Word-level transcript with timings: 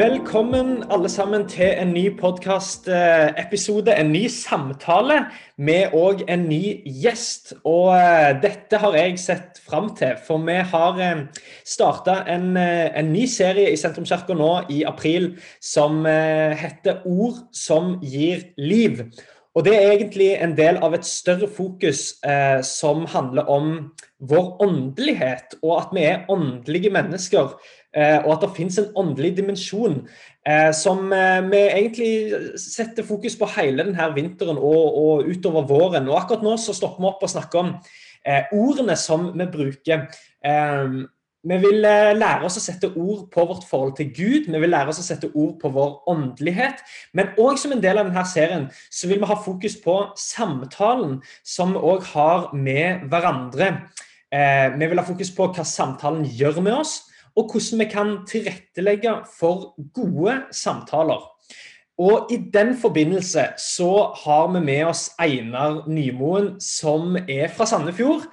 Velkommen 0.00 0.84
alle 0.90 1.08
sammen 1.12 1.42
til 1.48 1.74
en 1.76 1.90
ny 1.92 2.06
podkastepisode, 2.16 3.92
en 3.92 4.12
ny 4.14 4.22
samtale 4.32 5.18
med 5.60 5.92
òg 5.92 6.22
en 6.24 6.46
ny 6.48 6.60
gjest. 7.02 7.52
Og 7.68 7.90
eh, 7.98 8.30
dette 8.40 8.80
har 8.80 8.96
jeg 8.96 9.18
sett 9.20 9.60
fram 9.60 9.90
til, 9.98 10.14
for 10.24 10.40
vi 10.46 10.54
har 10.70 11.02
eh, 11.04 11.20
starta 11.68 12.22
en, 12.32 12.54
eh, 12.56 12.86
en, 12.96 13.12
ny 13.12 13.26
serie 13.28 13.74
i 13.74 13.76
Sentrumskirka 13.76 14.38
nå 14.40 14.48
i 14.72 14.80
april 14.88 15.34
som 15.60 16.00
heter 16.06 17.04
Ord 17.04 17.44
som 17.52 17.98
gir 18.00 18.48
liv. 18.56 19.04
Og 19.58 19.64
det 19.66 19.72
er 19.74 19.92
egentlig 19.96 20.28
en 20.38 20.52
del 20.54 20.76
av 20.78 20.94
et 20.94 21.06
større 21.06 21.48
fokus 21.50 22.20
eh, 22.22 22.60
som 22.62 23.02
handler 23.10 23.48
om 23.50 23.72
vår 24.30 24.62
åndelighet, 24.62 25.56
og 25.64 25.72
at 25.80 25.94
vi 25.96 26.04
er 26.06 26.28
åndelige 26.30 26.92
mennesker. 26.94 27.56
Eh, 27.90 28.20
og 28.22 28.36
at 28.36 28.44
det 28.44 28.54
finnes 28.54 28.76
en 28.78 28.90
åndelig 29.00 29.32
dimensjon 29.40 29.96
eh, 30.46 30.70
som 30.76 31.08
eh, 31.10 31.40
vi 31.50 31.62
egentlig 31.66 32.10
setter 32.62 33.02
fokus 33.06 33.34
på 33.38 33.48
hele 33.56 33.82
denne 33.82 34.10
vinteren 34.14 34.60
og, 34.60 34.98
og, 35.00 35.30
utover 35.30 35.66
våren. 35.66 36.06
Og 36.06 36.20
akkurat 36.20 36.44
nå 36.46 36.54
så 36.60 36.76
stopper 36.76 37.02
vi 37.02 37.10
opp 37.10 37.24
og 37.26 37.32
snakker 37.34 37.64
om 37.64 37.72
ordene 38.52 38.94
som 39.00 39.30
vi 39.32 39.46
bruker. 39.48 40.02
Vi 41.40 41.56
vil 41.62 41.78
lære 41.80 42.44
oss 42.44 42.58
å 42.60 42.62
sette 42.62 42.90
ord 42.90 43.22
på 43.32 43.46
vårt 43.48 43.62
forhold 43.64 43.94
til 43.96 44.10
Gud, 44.12 44.50
vi 44.52 44.60
vil 44.60 44.68
lære 44.74 44.92
oss 44.92 45.00
å 45.00 45.06
sette 45.06 45.30
ord 45.32 45.54
på 45.62 45.70
vår 45.72 45.94
åndelighet. 46.12 46.82
Men 47.16 47.32
òg 47.40 47.56
som 47.56 47.72
en 47.72 47.80
del 47.80 47.96
av 47.96 48.10
denne 48.10 48.26
serien 48.28 48.68
så 48.92 49.08
vil 49.08 49.22
vi 49.22 49.30
ha 49.30 49.38
fokus 49.40 49.78
på 49.80 49.96
samtalen 50.20 51.22
som 51.40 51.72
vi 51.72 51.80
òg 51.94 52.04
har 52.12 52.50
med 52.52 53.08
hverandre. 53.08 53.70
Vi 54.28 54.90
vil 54.92 55.00
ha 55.00 55.08
fokus 55.08 55.32
på 55.32 55.48
hva 55.48 55.64
samtalen 55.64 56.28
gjør 56.28 56.60
med 56.60 56.76
oss, 56.82 56.98
og 57.40 57.48
hvordan 57.48 57.80
vi 57.80 57.88
kan 57.88 58.14
tilrettelegge 58.28 59.16
for 59.38 59.72
gode 59.96 60.42
samtaler. 60.52 61.24
Og 62.00 62.30
I 62.32 62.36
den 62.52 62.76
forbindelse 62.80 63.42
så 63.60 63.90
har 64.24 64.48
vi 64.52 64.60
med 64.64 64.84
oss 64.88 65.10
Einar 65.20 65.82
Nymoen, 65.88 66.54
som 66.60 67.16
er 67.28 67.48
fra 67.52 67.66
Sandefjord. 67.68 68.24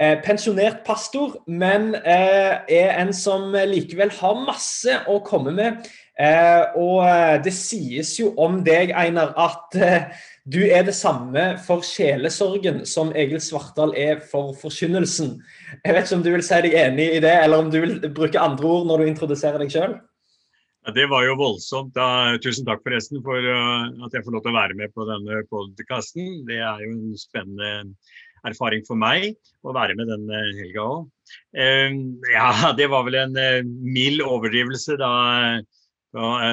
Eh, 0.00 0.18
pensjonert 0.22 0.84
pastor, 0.86 1.38
men 1.48 1.94
eh, 1.94 2.58
er 2.68 2.92
en 3.00 3.10
som 3.16 3.54
likevel 3.66 4.12
har 4.20 4.42
masse 4.46 4.98
å 5.10 5.18
komme 5.26 5.54
med. 5.56 5.88
Eh, 6.20 6.78
og 6.78 7.42
det 7.42 7.54
sies 7.56 8.14
jo 8.20 8.30
om 8.38 8.60
deg, 8.66 8.94
Einar, 8.94 9.34
at 9.34 9.78
du 10.46 10.60
er 10.62 10.84
det 10.86 10.94
samme 10.94 11.42
for 11.66 11.82
sjelesorgen 11.82 12.84
som 12.86 13.08
Egil 13.18 13.40
Svartdal 13.42 13.96
er 13.98 14.20
for 14.22 14.52
forkynnelsen. 14.54 15.32
Jeg 15.82 15.96
vet 15.96 16.06
ikke 16.06 16.18
om 16.20 16.22
du 16.22 16.30
vil 16.36 16.44
si 16.46 16.60
deg 16.68 16.76
enig 16.78 17.06
i 17.16 17.22
det, 17.24 17.32
eller 17.42 17.64
om 17.64 17.72
du 17.72 17.80
vil 17.82 17.96
bruke 18.14 18.38
andre 18.38 18.68
ord 18.70 18.86
når 18.86 19.02
du 19.02 19.10
introduserer 19.10 19.58
deg 19.62 19.74
sjøl? 19.74 19.96
Ja, 20.86 20.94
det 20.94 21.08
var 21.10 21.24
jo 21.26 21.34
voldsomt. 21.40 21.90
Da, 21.98 22.36
tusen 22.38 22.66
takk 22.68 22.84
forresten 22.86 23.18
for 23.26 23.42
uh, 23.42 23.90
at 24.06 24.14
jeg 24.14 24.22
får 24.22 24.36
lov 24.36 24.44
til 24.44 24.52
å 24.52 24.60
være 24.60 24.78
med 24.78 24.94
på 24.94 25.08
denne 25.08 25.42
podkasten. 25.50 26.44
Det 26.46 26.60
er 26.62 26.84
jo 26.84 26.92
en 26.94 27.18
spennende 27.18 27.72
erfaring 28.46 28.86
for 28.86 28.94
meg 28.94 29.32
å 29.66 29.74
være 29.74 29.96
med 29.98 30.12
denne 30.14 30.42
helga 30.60 30.84
òg. 30.86 31.08
Uh, 31.58 31.98
ja, 32.30 32.52
det 32.78 32.86
var 32.94 33.02
vel 33.08 33.18
en 33.24 33.34
uh, 33.34 33.66
mild 33.66 34.22
overdrivelse 34.22 34.94
da, 35.02 35.10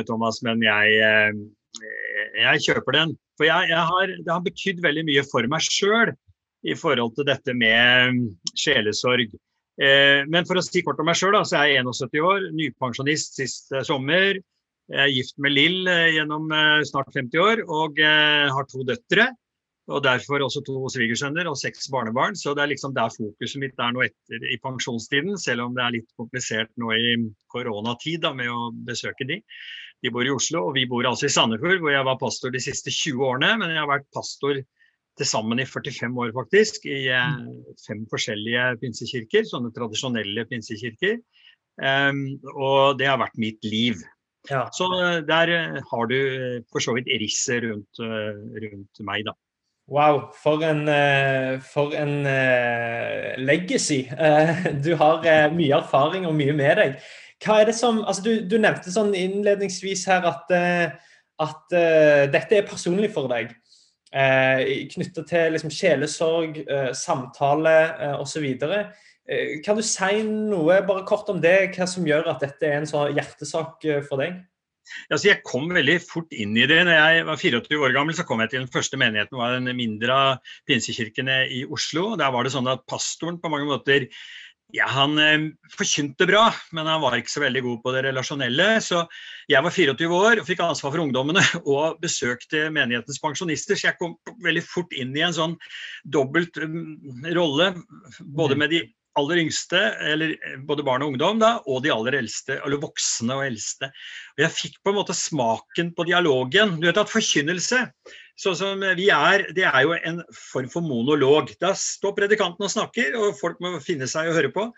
Thomas, 0.10 0.42
men 0.44 0.66
jeg, 0.66 1.38
jeg, 1.82 2.62
kjøper 2.68 2.98
den. 2.98 3.16
For 3.40 3.48
jeg, 3.48 3.70
jeg 3.72 3.90
har, 3.90 4.14
det 4.14 4.32
har 4.32 4.46
betydd 4.46 4.84
veldig 4.84 5.06
mye 5.10 5.26
for 5.30 5.48
meg 5.52 5.66
sjøl 5.66 6.14
i 6.64 6.76
forhold 6.80 7.16
til 7.18 7.28
dette 7.28 7.56
med 7.58 8.22
sjelesorg. 8.56 9.34
men 10.30 10.46
for 10.48 10.60
å 10.60 10.64
si 10.64 10.84
kort 10.86 11.02
om 11.02 11.10
meg 11.10 11.18
sjøl, 11.20 11.36
så 11.44 11.60
er 11.60 11.74
jeg 11.74 11.84
71 11.84 12.20
år, 12.24 12.50
nypensjonist 12.56 13.40
sist 13.42 13.74
sommer. 13.84 14.40
Jeg 14.92 15.00
er 15.02 15.16
gift 15.16 15.40
med 15.44 15.56
Lill 15.56 15.90
gjennom 16.14 16.52
snart 16.88 17.12
50 17.16 17.42
år 17.42 17.64
og 17.68 18.00
har 18.00 18.70
to 18.72 18.86
døtre. 18.88 19.32
Og 19.92 20.00
derfor 20.04 20.40
også 20.46 20.62
to 20.64 20.78
svigersønner 20.94 21.48
og 21.50 21.58
seks 21.60 21.90
barnebarn. 21.92 22.38
Så 22.40 22.54
det 22.56 22.64
er 22.64 22.72
liksom 22.72 22.94
der 22.96 23.12
fokuset 23.12 23.60
mitt 23.60 23.80
er 23.84 23.92
nå 23.92 24.06
etter 24.06 24.46
i 24.48 24.60
pensjonstiden, 24.64 25.36
selv 25.40 25.66
om 25.66 25.76
det 25.76 25.84
er 25.84 25.96
litt 25.98 26.12
komplisert 26.20 26.72
nå 26.80 26.94
i 26.96 27.18
koronatid 27.52 28.24
da, 28.24 28.32
med 28.38 28.52
å 28.52 28.70
besøke 28.88 29.28
de. 29.28 29.42
De 30.04 30.12
bor 30.12 30.28
i 30.28 30.32
Oslo, 30.34 30.66
og 30.68 30.76
vi 30.76 30.84
bor 30.90 31.08
altså 31.08 31.30
i 31.30 31.32
Sandefjord, 31.32 31.80
hvor 31.80 31.94
jeg 31.94 32.06
var 32.08 32.20
pastor 32.20 32.52
de 32.52 32.60
siste 32.64 32.92
20 32.92 33.24
årene. 33.24 33.54
Men 33.62 33.72
jeg 33.72 33.80
har 33.80 33.92
vært 33.92 34.10
pastor 34.16 34.60
til 35.18 35.30
sammen 35.30 35.62
i 35.62 35.68
45 35.70 36.18
år, 36.20 36.34
faktisk, 36.36 36.88
i 36.90 37.06
eh, 37.14 37.38
fem 37.86 38.04
forskjellige 38.12 38.66
pinsekirker. 38.82 39.46
Sånne 39.48 39.72
tradisjonelle 39.76 40.48
pinsekirker. 40.50 41.22
Um, 41.74 42.26
og 42.54 43.00
det 43.00 43.08
har 43.10 43.22
vært 43.22 43.40
mitt 43.42 43.64
liv. 43.66 44.02
Ja. 44.50 44.66
Så 44.76 44.90
eh, 44.98 45.22
der 45.26 45.54
har 45.88 46.12
du 46.12 46.20
for 46.74 46.84
så 46.84 46.98
vidt 46.98 47.10
risset 47.22 47.64
rundt, 47.64 48.04
rundt 48.04 49.04
meg, 49.06 49.24
da. 49.30 49.38
Wow, 49.92 50.30
for 50.40 50.64
en, 50.64 50.86
eh, 50.88 51.60
for 51.64 51.96
en 51.96 52.24
legacy. 53.44 54.04
Du 54.86 54.94
har 55.00 55.24
mye 55.56 55.80
erfaring 55.80 56.28
og 56.28 56.36
mye 56.40 56.56
med 56.56 56.80
deg. 56.80 57.04
Hva 57.44 57.60
er 57.60 57.70
det 57.70 57.76
som, 57.76 58.02
altså 58.08 58.24
du, 58.24 58.32
du 58.48 58.56
nevnte 58.62 58.94
sånn 58.94 59.12
innledningsvis 59.18 60.06
her 60.08 60.26
at, 60.30 60.54
at 61.44 61.76
dette 62.32 62.60
er 62.60 62.70
personlig 62.70 63.10
for 63.12 63.28
deg. 63.32 63.52
Uh, 64.14 64.86
Knytta 64.94 65.24
til 65.26 65.56
liksom, 65.56 65.72
sjelesorg, 65.74 66.60
samtale 66.94 67.74
uh, 67.98 68.22
osv. 68.22 68.46
kan 69.66 69.80
du 69.80 69.84
si 69.88 70.20
noe 70.28 70.78
bare 70.86 71.06
kort 71.10 71.32
om 71.34 71.42
det, 71.42 71.74
hva 71.74 71.88
som 71.90 72.06
gjør 72.06 72.30
at 72.32 72.46
dette 72.46 72.70
er 72.70 72.78
en 72.78 72.90
sånn 72.90 73.16
hjertesak 73.18 73.88
for 74.06 74.22
deg? 74.22 74.38
Altså, 75.12 75.30
jeg 75.30 75.44
kom 75.48 75.70
veldig 75.74 75.96
fort 76.04 76.34
inn 76.36 76.56
i 76.60 76.66
det. 76.70 76.80
Når 76.86 76.98
jeg 76.98 77.26
var 77.28 77.40
24 77.40 77.80
år 77.88 77.96
gammel, 77.96 78.16
så 78.18 78.26
kom 78.28 78.44
jeg 78.44 78.52
til 78.52 78.64
den 78.64 78.72
første 78.72 79.00
menigheten. 79.00 79.40
var 79.40 79.56
den 79.56 79.72
mindre 79.78 80.18
pinsekirkene 80.70 81.44
i 81.48 81.64
Oslo. 81.66 82.14
Der 82.20 82.34
var 82.36 82.44
det 82.46 82.54
sånn 82.56 82.70
at 82.72 82.86
pastoren 82.90 83.40
på 83.42 83.52
mange 83.52 83.70
måter 83.70 84.08
ja, 84.74 84.88
Han 84.90 85.20
eh, 85.22 85.52
forkynte 85.78 86.26
bra, 86.26 86.48
men 86.74 86.88
han 86.90 87.02
var 87.04 87.14
ikke 87.18 87.30
så 87.36 87.44
veldig 87.44 87.62
god 87.62 87.82
på 87.84 87.94
det 87.94 88.02
relasjonelle. 88.08 88.68
Så 88.82 89.04
jeg 89.52 89.62
var 89.62 89.76
24 89.76 90.18
år 90.18 90.42
og 90.42 90.48
fikk 90.48 90.64
ansvar 90.66 90.96
for 90.96 91.04
ungdommene 91.04 91.44
og 91.76 92.00
besøkte 92.02 92.66
menighetens 92.74 93.22
pensjonister. 93.22 93.78
Så 93.78 93.92
jeg 93.92 94.00
kom 94.00 94.18
veldig 94.42 94.66
fort 94.66 94.96
inn 94.98 95.14
i 95.18 95.26
en 95.26 95.36
sånn 95.38 95.54
dobbelt 96.16 96.58
um, 96.64 96.98
rolle, 97.38 97.74
både 98.34 98.58
mm. 98.58 98.64
med 98.64 98.74
de 98.74 98.82
aller 99.20 99.42
yngste, 99.44 99.80
eller 100.12 100.34
eh, 100.36 100.58
både 100.68 100.86
barn 100.86 101.06
og 101.06 101.14
ungdom, 101.14 101.40
da, 101.42 101.56
og 101.70 101.84
de 101.86 101.94
aller 101.94 102.18
eldste, 102.24 102.58
eller 102.64 102.82
voksne 102.82 103.38
og 103.38 103.46
eldste. 103.46 103.90
Og 104.36 104.46
jeg 104.46 104.56
fikk 104.58 104.78
på 104.82 104.94
en 104.94 105.00
måte 105.00 105.16
smaken 105.18 105.94
på 105.98 106.08
dialogen. 106.10 106.78
Du 106.82 106.88
vet 106.90 107.00
at 107.02 107.12
Forkynnelse, 107.12 107.86
sånn 108.42 108.60
som 108.60 108.86
vi 108.98 109.10
er, 109.14 109.48
det 109.56 109.68
er 109.70 109.82
jo 109.86 109.96
en 109.98 110.22
form 110.36 110.70
for 110.74 110.86
monolog. 110.86 111.54
Da 111.62 111.74
står 111.78 112.16
predikanten 112.18 112.66
og 112.66 112.74
snakker, 112.74 113.18
og 113.20 113.38
folk 113.40 113.62
må 113.64 113.76
finne 113.84 114.10
seg 114.10 114.30
å 114.30 114.38
høre 114.38 114.54
på. 114.54 114.70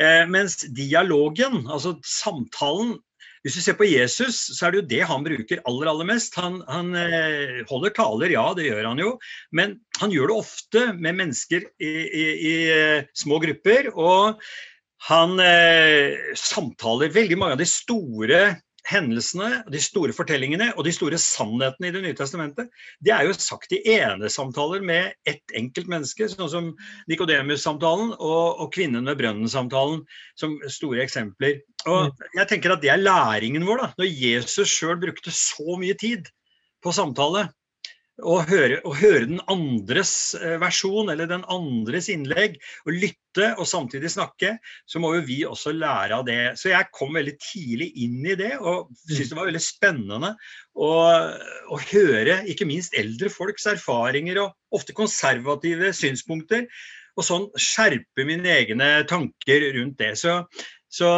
Eh, 0.00 0.22
mens 0.30 0.62
dialogen, 0.72 1.64
altså 1.68 1.98
samtalen, 2.06 2.96
hvis 3.42 3.56
du 3.58 3.62
ser 3.64 3.74
på 3.78 3.88
Jesus, 3.88 4.38
så 4.54 4.66
er 4.66 4.72
det 4.72 4.80
jo 4.80 4.88
det 4.92 5.00
han 5.10 5.24
bruker 5.26 5.62
aller 5.66 5.88
aller 5.90 6.06
mest. 6.06 6.36
Han, 6.38 6.60
han 6.70 6.92
eh, 6.98 7.62
holder 7.66 7.94
taler, 7.96 8.34
ja, 8.36 8.44
det 8.54 8.68
gjør 8.68 8.86
han 8.92 9.02
jo. 9.02 9.16
Men 9.50 9.80
han 9.98 10.14
gjør 10.14 10.30
det 10.30 10.36
ofte 10.44 10.84
med 10.94 11.18
mennesker 11.18 11.66
i, 11.82 11.90
i, 11.90 12.26
i 12.50 12.54
eh, 12.70 13.08
små 13.18 13.40
grupper. 13.42 13.90
Og 13.98 14.38
han 15.08 15.34
eh, 15.42 16.14
samtaler 16.38 17.10
veldig 17.10 17.40
mange 17.40 17.58
av 17.58 17.64
de 17.64 17.66
store 17.66 18.44
hendelsene, 18.88 19.62
de 19.70 19.80
store 19.82 20.14
fortellingene 20.16 20.70
og 20.76 20.86
de 20.86 20.92
store 20.94 21.18
sannhetene 21.20 21.88
i 21.88 21.94
Det 21.94 22.02
nye 22.02 22.16
testamentet, 22.18 22.70
det 23.04 23.12
er 23.14 23.26
jo 23.28 23.36
sagt 23.36 23.74
i 23.76 23.80
enesamtaler 23.94 24.82
med 24.84 25.12
ett 25.28 25.54
enkelt 25.58 25.90
menneske, 25.90 26.28
sånn 26.30 26.50
som 26.50 26.70
Nikodemus-samtalen 27.10 28.14
og, 28.18 28.44
og, 28.58 28.68
kvinnen 28.74 29.06
ved 29.06 29.20
brønnen-samtalen 29.22 30.02
som 30.38 30.58
store 30.66 31.04
eksempler. 31.06 31.60
Og 31.86 32.10
mm. 32.10 32.28
jeg 32.40 32.50
tenker 32.50 32.74
at 32.74 32.82
Det 32.82 32.90
er 32.90 33.02
læringen 33.02 33.66
vår. 33.68 33.84
da, 33.84 33.90
Når 33.98 34.10
Jesus 34.10 34.72
sjøl 34.72 34.98
brukte 35.02 35.34
så 35.34 35.78
mye 35.78 35.94
tid 35.98 36.30
på 36.82 36.94
samtale, 36.94 37.46
å 38.20 38.36
høre, 38.44 38.78
å 38.84 38.92
høre, 38.94 39.24
den 39.30 39.40
andres 39.50 40.34
eh, 40.36 40.58
versjon 40.60 41.08
eller 41.12 41.28
den 41.30 41.44
andres 41.50 42.10
innlegg, 42.12 42.58
og 42.84 42.98
lytte 43.00 43.48
og 43.56 43.64
samtidig 43.68 44.10
snakke, 44.12 44.56
så 44.86 45.00
må 45.02 45.14
jo 45.16 45.24
vi 45.26 45.38
også 45.48 45.72
lære 45.74 46.18
av 46.18 46.26
det. 46.28 46.40
Så 46.60 46.72
jeg 46.74 46.90
kom 46.92 47.16
veldig 47.16 47.34
tidlig 47.40 47.88
inn 48.04 48.20
i 48.26 48.36
det 48.38 48.52
og 48.60 48.92
syntes 49.06 49.32
det 49.32 49.38
var 49.38 49.48
veldig 49.48 49.64
spennende 49.64 50.34
å, 50.76 50.92
å, 51.72 51.80
høre 51.92 52.42
ikke 52.52 52.68
minst 52.68 52.96
eldre 52.98 53.32
folks 53.32 53.66
erfaringer 53.72 54.42
og 54.44 54.76
ofte 54.76 54.96
konservative 54.96 55.94
synspunkter. 55.96 56.68
og 57.16 57.26
sånn 57.26 57.50
skjerpe 57.60 58.24
mine 58.24 58.48
egne 58.48 58.86
tanker 59.08 59.66
rundt 59.74 59.98
det. 60.00 60.14
Så, 60.16 60.38
så 60.88 61.08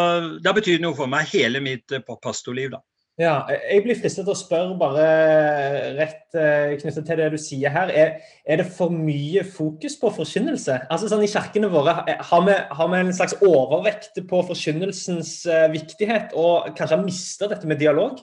det 0.41 0.49
har 0.49 0.57
betydd 0.57 0.83
noe 0.83 0.97
for 0.99 1.11
meg 1.11 1.31
hele 1.31 1.63
mitt 1.63 1.91
pastorliv. 2.23 2.75
da. 2.75 2.83
Ja, 3.15 3.45
jeg 3.47 3.85
blir 3.85 3.95
fristet 3.95 4.25
til 4.27 4.33
å 4.33 4.35
spørre 4.35 4.75
bare 4.79 5.03
rett 5.95 6.35
eh, 6.35 6.73
knyttet 6.81 7.05
til 7.07 7.21
det 7.21 7.29
du 7.31 7.37
sier 7.39 7.71
her. 7.71 7.93
Er, 7.95 8.17
er, 8.43 8.59
det 8.59 8.67
for 8.75 8.91
mye 8.91 9.45
fokus 9.47 9.95
på 10.01 10.11
forkynnelse? 10.17 10.81
Altså 10.91 11.11
sånn 11.13 11.23
I 11.23 11.31
kirkene 11.31 11.71
våre 11.71 11.95
har 12.03 12.43
vi, 12.49 12.57
har 12.75 12.91
vi 12.91 12.99
en 12.99 13.15
slags 13.15 13.37
overvekt 13.39 14.19
på 14.27 14.41
forkynnelsens 14.51 15.37
eh, 15.47 15.69
viktighet 15.71 16.35
og 16.35 16.73
kanskje 16.75 16.97
har 16.97 17.07
mista 17.07 17.51
dette 17.53 17.71
med 17.71 17.79
dialog? 17.85 18.19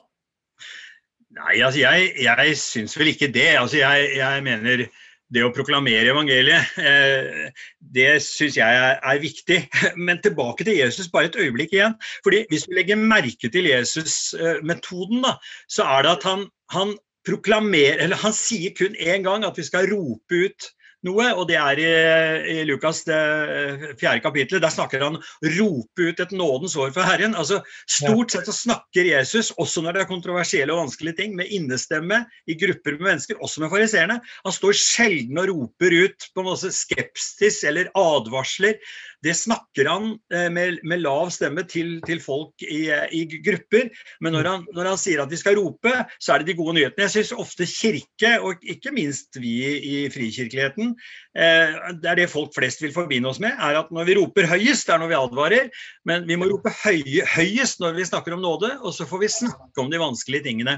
Nei, 1.40 1.62
altså 1.64 1.86
jeg, 1.86 2.12
jeg 2.28 2.60
syns 2.60 2.98
vel 3.00 3.14
ikke 3.14 3.32
det. 3.32 3.48
Altså 3.62 3.80
jeg, 3.80 4.12
jeg 4.20 4.44
mener 4.44 4.90
det 5.32 5.44
å 5.46 5.52
proklamere 5.56 6.12
evangeliet, 6.12 6.74
eh, 6.82 7.52
det 7.96 8.10
syns 8.26 8.58
jeg 8.60 8.82
er, 8.82 9.22
viktig. 9.22 9.62
Men 10.06 10.20
tilbake 10.24 10.68
til 10.68 10.82
Jesus 10.82 11.12
bare 11.12 11.32
et 11.32 11.40
øyeblikk 11.40 11.76
igjen. 11.78 11.96
fordi 12.24 12.44
Hvis 12.52 12.68
vi 12.68 12.80
legger 12.80 13.00
merke 13.00 13.52
til 13.52 13.70
Jesus-metoden, 13.72 15.26
så 15.72 15.88
er 15.88 16.06
det 16.06 16.18
at 16.18 16.28
han, 16.28 16.46
han 16.76 16.98
eller 18.02 18.18
han 18.18 18.34
sier 18.34 18.74
kun 18.74 18.96
én 18.98 19.24
gang 19.24 19.46
at 19.46 19.58
vi 19.58 19.64
skal 19.64 19.86
rope 19.92 20.46
ut 20.48 20.72
noe, 21.08 21.28
og 21.34 21.48
det 21.50 21.58
er 21.60 21.82
i, 21.82 21.92
i 22.54 22.58
Lukas 22.70 23.04
det 23.08 23.20
fjerde 24.00 24.24
kapittelet. 24.24 24.64
Der 24.64 24.74
snakker 24.74 25.06
han 25.06 25.20
rope 25.58 26.08
ut 26.08 26.24
et 26.24 26.36
nådens 26.36 26.78
år 26.80 26.94
for 26.96 27.08
Herren. 27.08 27.36
Altså, 27.38 27.62
Stort 27.90 28.34
sett 28.34 28.50
så 28.50 28.56
snakker 28.56 29.10
Jesus, 29.10 29.52
også 29.62 29.84
når 29.84 29.98
det 29.98 30.04
er 30.04 30.12
kontroversielle 30.12 30.74
og 30.76 30.86
vanskelige 30.86 31.20
ting, 31.22 31.38
med 31.38 31.52
innestemme 31.54 32.24
i 32.50 32.58
grupper 32.60 32.98
med 32.98 33.08
mennesker, 33.12 33.40
også 33.42 33.66
med 33.66 33.74
fariseerne. 33.74 34.20
Han 34.46 34.58
står 34.58 34.78
sjelden 34.78 35.42
og 35.42 35.52
roper 35.52 35.98
ut 36.06 36.30
på 36.36 36.46
måte 36.46 36.74
skepsis 36.76 37.62
eller 37.68 37.92
advarsler 37.98 38.78
det 39.22 39.34
snakker 39.38 39.86
han 39.90 40.08
eh, 40.34 40.48
med, 40.54 40.80
med 40.88 41.04
lav 41.04 41.30
stemme 41.34 41.64
til, 41.70 42.00
til 42.06 42.22
folk 42.24 42.64
i, 42.66 42.88
i, 42.90 43.22
grupper. 43.46 43.92
Men 44.22 44.36
når 44.36 44.50
han, 44.50 44.64
når 44.74 44.90
han, 44.92 45.02
sier 45.02 45.22
at 45.22 45.32
vi 45.32 45.40
skal 45.40 45.60
rope, 45.60 45.94
så 46.18 46.34
er 46.34 46.42
det 46.42 46.52
de 46.52 46.58
gode 46.58 46.76
nyhetene. 46.78 47.06
Jeg 47.06 47.14
syns 47.14 47.36
ofte 47.44 47.68
kirke, 47.70 48.34
og 48.42 48.62
ikke 48.66 48.94
minst 48.96 49.38
vi 49.42 49.54
i 49.78 49.96
frikirkeligheten, 50.14 50.91
eh, 51.38 51.78
det 52.02 52.12
er 52.12 52.20
det 52.22 52.28
folk 52.32 52.54
flest 52.56 52.84
vil 52.84 52.94
forbinde 52.96 53.30
oss 53.32 53.42
med, 53.44 53.54
er 53.56 53.80
at 53.82 53.92
når 53.94 54.08
vi 54.10 54.18
roper 54.20 54.50
høyest, 54.52 54.88
det 54.88 54.96
er 54.96 55.02
når 55.02 55.12
vi 55.12 55.20
advarer. 55.20 55.70
Men 56.08 56.26
vi 56.30 56.38
må 56.40 56.50
rope 56.50 56.74
høy, 56.84 57.02
høyest 57.36 57.82
når 57.84 57.98
vi 58.00 58.08
snakker 58.08 58.36
om 58.36 58.44
nåde, 58.44 58.74
og 58.82 58.96
så 58.96 59.08
får 59.10 59.24
vi 59.24 59.32
snakke 59.34 59.84
om 59.84 59.92
de 59.92 60.02
vanskelige 60.02 60.48
tingene. 60.50 60.78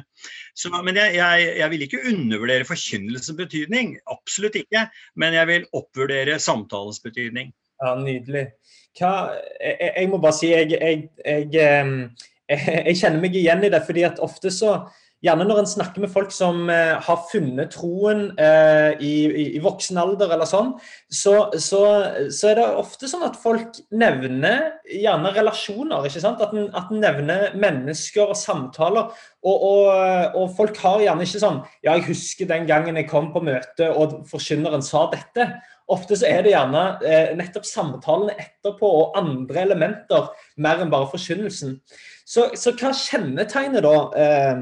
Så, 0.57 0.71
men 0.73 0.97
jeg, 0.99 1.17
jeg, 1.19 1.49
jeg, 1.59 1.71
vil 1.73 1.85
ikke 1.87 2.03
undervurdere 2.11 2.67
forkynnelsens 2.69 3.37
betydning, 3.39 3.97
absolutt 4.11 4.59
ikke. 4.63 4.87
Men 5.19 5.37
jeg 5.37 5.49
vil 5.49 5.69
oppvurdere 5.73 6.39
samtalens 6.41 7.01
betydning. 7.03 7.53
Ja, 7.83 7.95
Nydelig. 7.99 8.47
Hva, 8.93 9.33
jeg, 9.57 9.89
jeg, 9.89 10.09
må 10.11 10.19
bare 10.21 10.37
si 10.37 10.51
jeg, 10.53 10.75
jeg, 12.53 12.97
kjenner 12.99 13.21
meg 13.23 13.37
igjen 13.39 13.65
i 13.65 13.71
det. 13.73 13.81
fordi 13.87 14.05
at 14.07 14.21
ofte 14.23 14.51
så 14.53 14.75
Gjerne 15.23 15.45
når 15.47 15.61
en 15.61 15.69
snakker 15.71 16.03
med 16.03 16.11
folk 16.11 16.33
som 16.35 16.65
eh, 16.71 16.97
har 16.99 17.21
funnet 17.29 17.71
troen 17.71 18.25
eh, 18.35 18.91
i, 18.99 19.13
i, 19.29 19.45
i, 19.55 19.61
voksen 19.63 19.99
alder, 20.01 20.33
eller 20.35 20.49
sånn, 20.49 20.73
så, 21.07 21.47
så, 21.55 21.83
så, 22.27 22.49
er 22.49 22.59
det 22.59 22.65
ofte 22.81 23.07
sånn 23.07 23.23
at 23.29 23.39
folk 23.39 23.79
nevner 23.95 24.73
gjerne 24.89 25.31
relasjoner. 25.37 26.09
ikke 26.09 26.23
sant? 26.25 26.43
At 26.43 26.51
en, 26.51 26.67
at 26.75 26.91
en 26.91 27.03
nevner 27.05 27.55
mennesker 27.55 28.33
og 28.33 28.39
samtaler. 28.39 29.15
Og, 29.43 29.63
og, 29.67 30.35
og, 30.39 30.51
folk 30.55 30.77
har 30.79 31.01
gjerne 31.03 31.25
ikke 31.27 31.41
sånn 31.41 31.57
Ja, 31.83 31.97
jeg 31.97 32.05
husker 32.07 32.47
den 32.47 32.67
gangen 32.69 32.95
jeg 32.95 33.09
kom 33.09 33.27
på 33.33 33.41
møte 33.43 33.89
og 33.91 34.21
forkynneren 34.29 34.85
sa 34.85 35.05
dette. 35.11 35.49
Ofte 35.91 36.15
så 36.15 36.29
er 36.29 36.45
det 36.45 36.53
gjerne 36.53 36.83
eh, 37.03 37.33
nettopp 37.35 37.67
samtalene 37.67 38.37
etterpå 38.39 38.87
og 38.87 39.17
andre 39.19 39.65
elementer 39.65 40.29
mer 40.63 40.79
enn 40.79 40.93
bare 40.93 41.09
forkynnelsen. 41.11 41.75
Så, 42.23 42.47
så, 42.55 42.71
hva 42.79 42.93
kjennetegner 42.95 43.83
da 43.83 43.95
eh, 44.15 44.61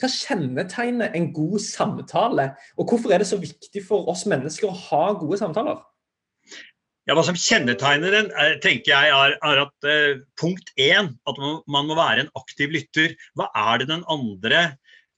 Hva 0.00 0.08
kjennetegner 0.08 1.12
en 1.12 1.28
god 1.36 1.58
samtale? 1.60 2.54
Og 2.80 2.88
hvorfor 2.88 3.12
er 3.12 3.20
det 3.20 3.28
så 3.28 3.40
viktig 3.40 3.84
for 3.84 4.08
oss 4.08 4.24
mennesker 4.30 4.70
å 4.70 4.78
ha 4.86 5.10
gode 5.20 5.42
samtaler? 5.42 5.84
Ja, 7.04 7.12
Hva 7.16 7.24
som 7.26 7.36
kjennetegner 7.36 8.14
den, 8.16 8.30
er, 8.40 8.54
tenker 8.64 8.94
jeg 8.94 9.12
er, 9.12 9.34
er 9.44 9.58
at 9.66 9.88
eh, 9.88 10.22
punkt 10.40 10.70
én 10.80 11.12
at 11.28 11.42
man, 11.42 11.84
må 11.88 11.98
være 11.98 12.24
en 12.24 12.32
aktiv 12.40 12.72
lytter. 12.72 13.12
Hva 13.36 13.50
er 13.52 13.82
det 13.82 13.90
den 13.90 14.06
andre 14.08 14.62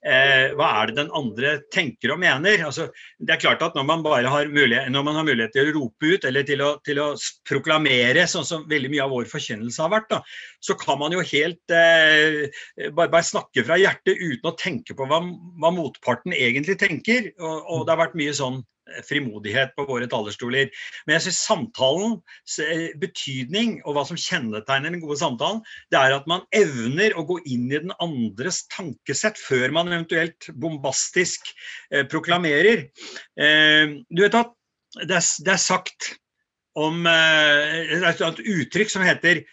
eh, 0.03 0.51
det 0.51 0.97
den 0.97 1.09
andre 1.15 1.53
tenker 1.71 2.11
og 2.11 2.19
mener. 2.19 2.65
Altså, 2.67 2.89
det 3.19 3.37
er 3.37 3.39
klart 3.39 3.63
at 3.63 3.75
Når 3.75 3.87
man 3.87 4.03
bare 4.03 4.27
har 4.27 4.51
mulighet, 4.51 4.91
har 4.91 5.23
mulighet 5.23 5.55
til 5.55 5.71
å 5.71 5.75
rope 5.79 6.11
ut 6.11 6.25
eller 6.25 6.43
til 6.43 6.61
å, 6.61 6.75
til 6.83 6.99
å 6.99 7.09
proklamere, 7.47 8.27
sånn 8.27 8.45
som 8.45 8.67
veldig 8.69 8.91
mye 8.91 9.03
av 9.07 9.15
vår 9.15 9.31
forkynnelse 9.31 9.81
har 9.81 9.93
vært, 9.95 10.09
da, 10.11 10.21
så 10.59 10.75
kan 10.75 10.99
man 10.99 11.15
jo 11.15 11.23
helt 11.23 11.71
eh, 11.71 12.47
bare, 12.91 13.09
bare, 13.09 13.23
snakke 13.23 13.63
fra 13.63 13.79
hjertet 13.79 14.19
uten 14.19 14.51
å 14.51 14.57
tenke 14.59 14.95
på 14.97 15.07
hva, 15.07 15.23
hva 15.23 15.71
motparten 15.71 16.35
egentlig 16.35 16.79
tenker. 16.83 17.31
Og, 17.39 17.63
og, 17.63 17.85
det 17.87 17.95
har 17.95 18.07
vært 18.09 18.19
mye 18.19 18.35
sånn 18.35 18.65
frimodighet 19.07 19.73
på 19.77 19.85
våre 19.87 20.07
talerstoler. 20.11 20.71
Men 21.05 21.17
jeg 21.17 21.27
syns 21.27 21.41
samtalens 21.47 22.57
eh, 22.63 22.89
betydning 22.99 23.77
og 23.83 23.97
hva 23.97 24.05
som 24.09 24.19
kjennetegner 24.19 24.93
den 24.93 25.03
gode 25.03 25.19
samtalen, 25.21 25.63
det 25.93 25.99
er 26.01 26.17
at 26.17 26.29
man 26.29 26.45
evner 26.55 27.17
å 27.17 27.25
gå 27.27 27.39
inn 27.45 27.67
i 27.71 27.81
den 27.81 27.95
andres 28.03 28.63
tankesett 28.73 29.39
før 29.41 29.73
man 29.75 29.91
eventuelt 29.91 30.49
bombastisk 30.59 31.51
eh, 31.91 32.05
proklamerer. 32.09 32.87
Eh, 33.39 33.97
du 34.07 34.23
vet 34.23 34.39
at 34.39 34.53
det 35.03 35.19
er, 35.19 35.27
det 35.45 35.53
er 35.53 35.61
sagt 35.61 36.13
om 36.77 37.07
eh, 37.09 38.03
et 38.07 38.21
uttrykk 38.21 38.91
som 38.93 39.05
heter 39.05 39.43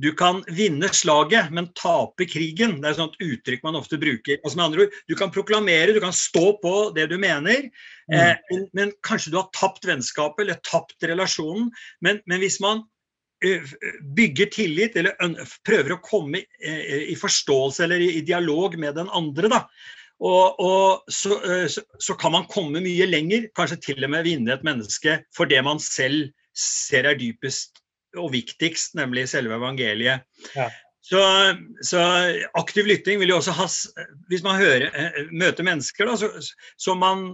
du 0.00 0.12
kan 0.16 0.40
vinne 0.48 0.88
slaget, 0.94 1.50
men 1.52 1.68
tape 1.78 2.26
krigen. 2.30 2.78
Det 2.82 2.92
er 2.92 3.02
et 3.04 3.26
uttrykk 3.26 3.64
man 3.66 3.76
ofte 3.78 3.98
bruker. 4.00 4.38
Altså 4.40 4.56
med 4.56 4.64
andre 4.64 4.86
ord, 4.86 4.96
Du 5.08 5.14
kan 5.18 5.30
proklamere, 5.30 5.92
du 5.92 6.00
kan 6.00 6.14
stå 6.16 6.56
på 6.62 6.74
det 6.96 7.08
du 7.10 7.18
mener, 7.18 7.68
mm. 8.08 8.16
eh, 8.16 8.36
men, 8.50 8.64
men, 8.72 8.92
kanskje 9.04 9.32
du 9.32 9.38
har 9.38 9.50
tapt 9.52 9.84
vennskapet 9.86 10.44
eller 10.44 10.62
tapt 10.64 10.96
relasjonen. 11.04 11.70
Men, 12.00 12.22
men 12.26 12.42
hvis 12.42 12.60
man 12.62 12.86
bygger 14.14 14.52
tillit 14.54 14.96
eller 14.96 15.16
prøver 15.66 15.96
å 15.96 16.02
komme 16.04 16.38
i, 16.38 16.74
i 17.10 17.16
forståelse 17.18 17.82
eller 17.82 18.04
i, 18.04 18.12
i, 18.20 18.22
dialog 18.22 18.76
med 18.78 18.94
den 18.94 19.10
andre, 19.10 19.50
da, 19.50 19.64
og, 20.22 20.60
og 20.62 21.10
så, 21.10 21.40
så, 21.66 21.82
så, 21.98 22.14
kan 22.14 22.36
man 22.36 22.46
komme 22.46 22.78
mye 22.84 23.08
lenger, 23.10 23.48
kanskje 23.58 23.80
til 23.88 24.06
og 24.06 24.12
med 24.14 24.28
vinne 24.28 24.54
et 24.54 24.62
menneske 24.62 25.18
for 25.34 25.50
det 25.50 25.58
man 25.66 25.82
selv 25.82 26.30
ser 26.54 27.08
er 27.10 27.18
dypest 27.18 27.81
og 28.18 28.32
viktigst, 28.34 28.96
nemlig 28.98 29.28
selve 29.30 29.56
evangeliet. 29.58 30.26
Ja. 30.56 30.68
Så, 31.02 31.22
så, 31.82 32.02
aktiv 32.58 32.86
lytting 32.86 33.18
vil 33.18 33.32
jo 33.32 33.40
også 33.40 33.56
ha 33.56 33.64
Hvis 34.30 34.44
man 34.46 34.60
hører, 34.60 34.84
eh, 34.94 35.24
møter 35.34 35.66
mennesker 35.66 36.06
da, 36.06 36.14
så, 36.20 36.30
som 36.78 37.02
man 37.02 37.24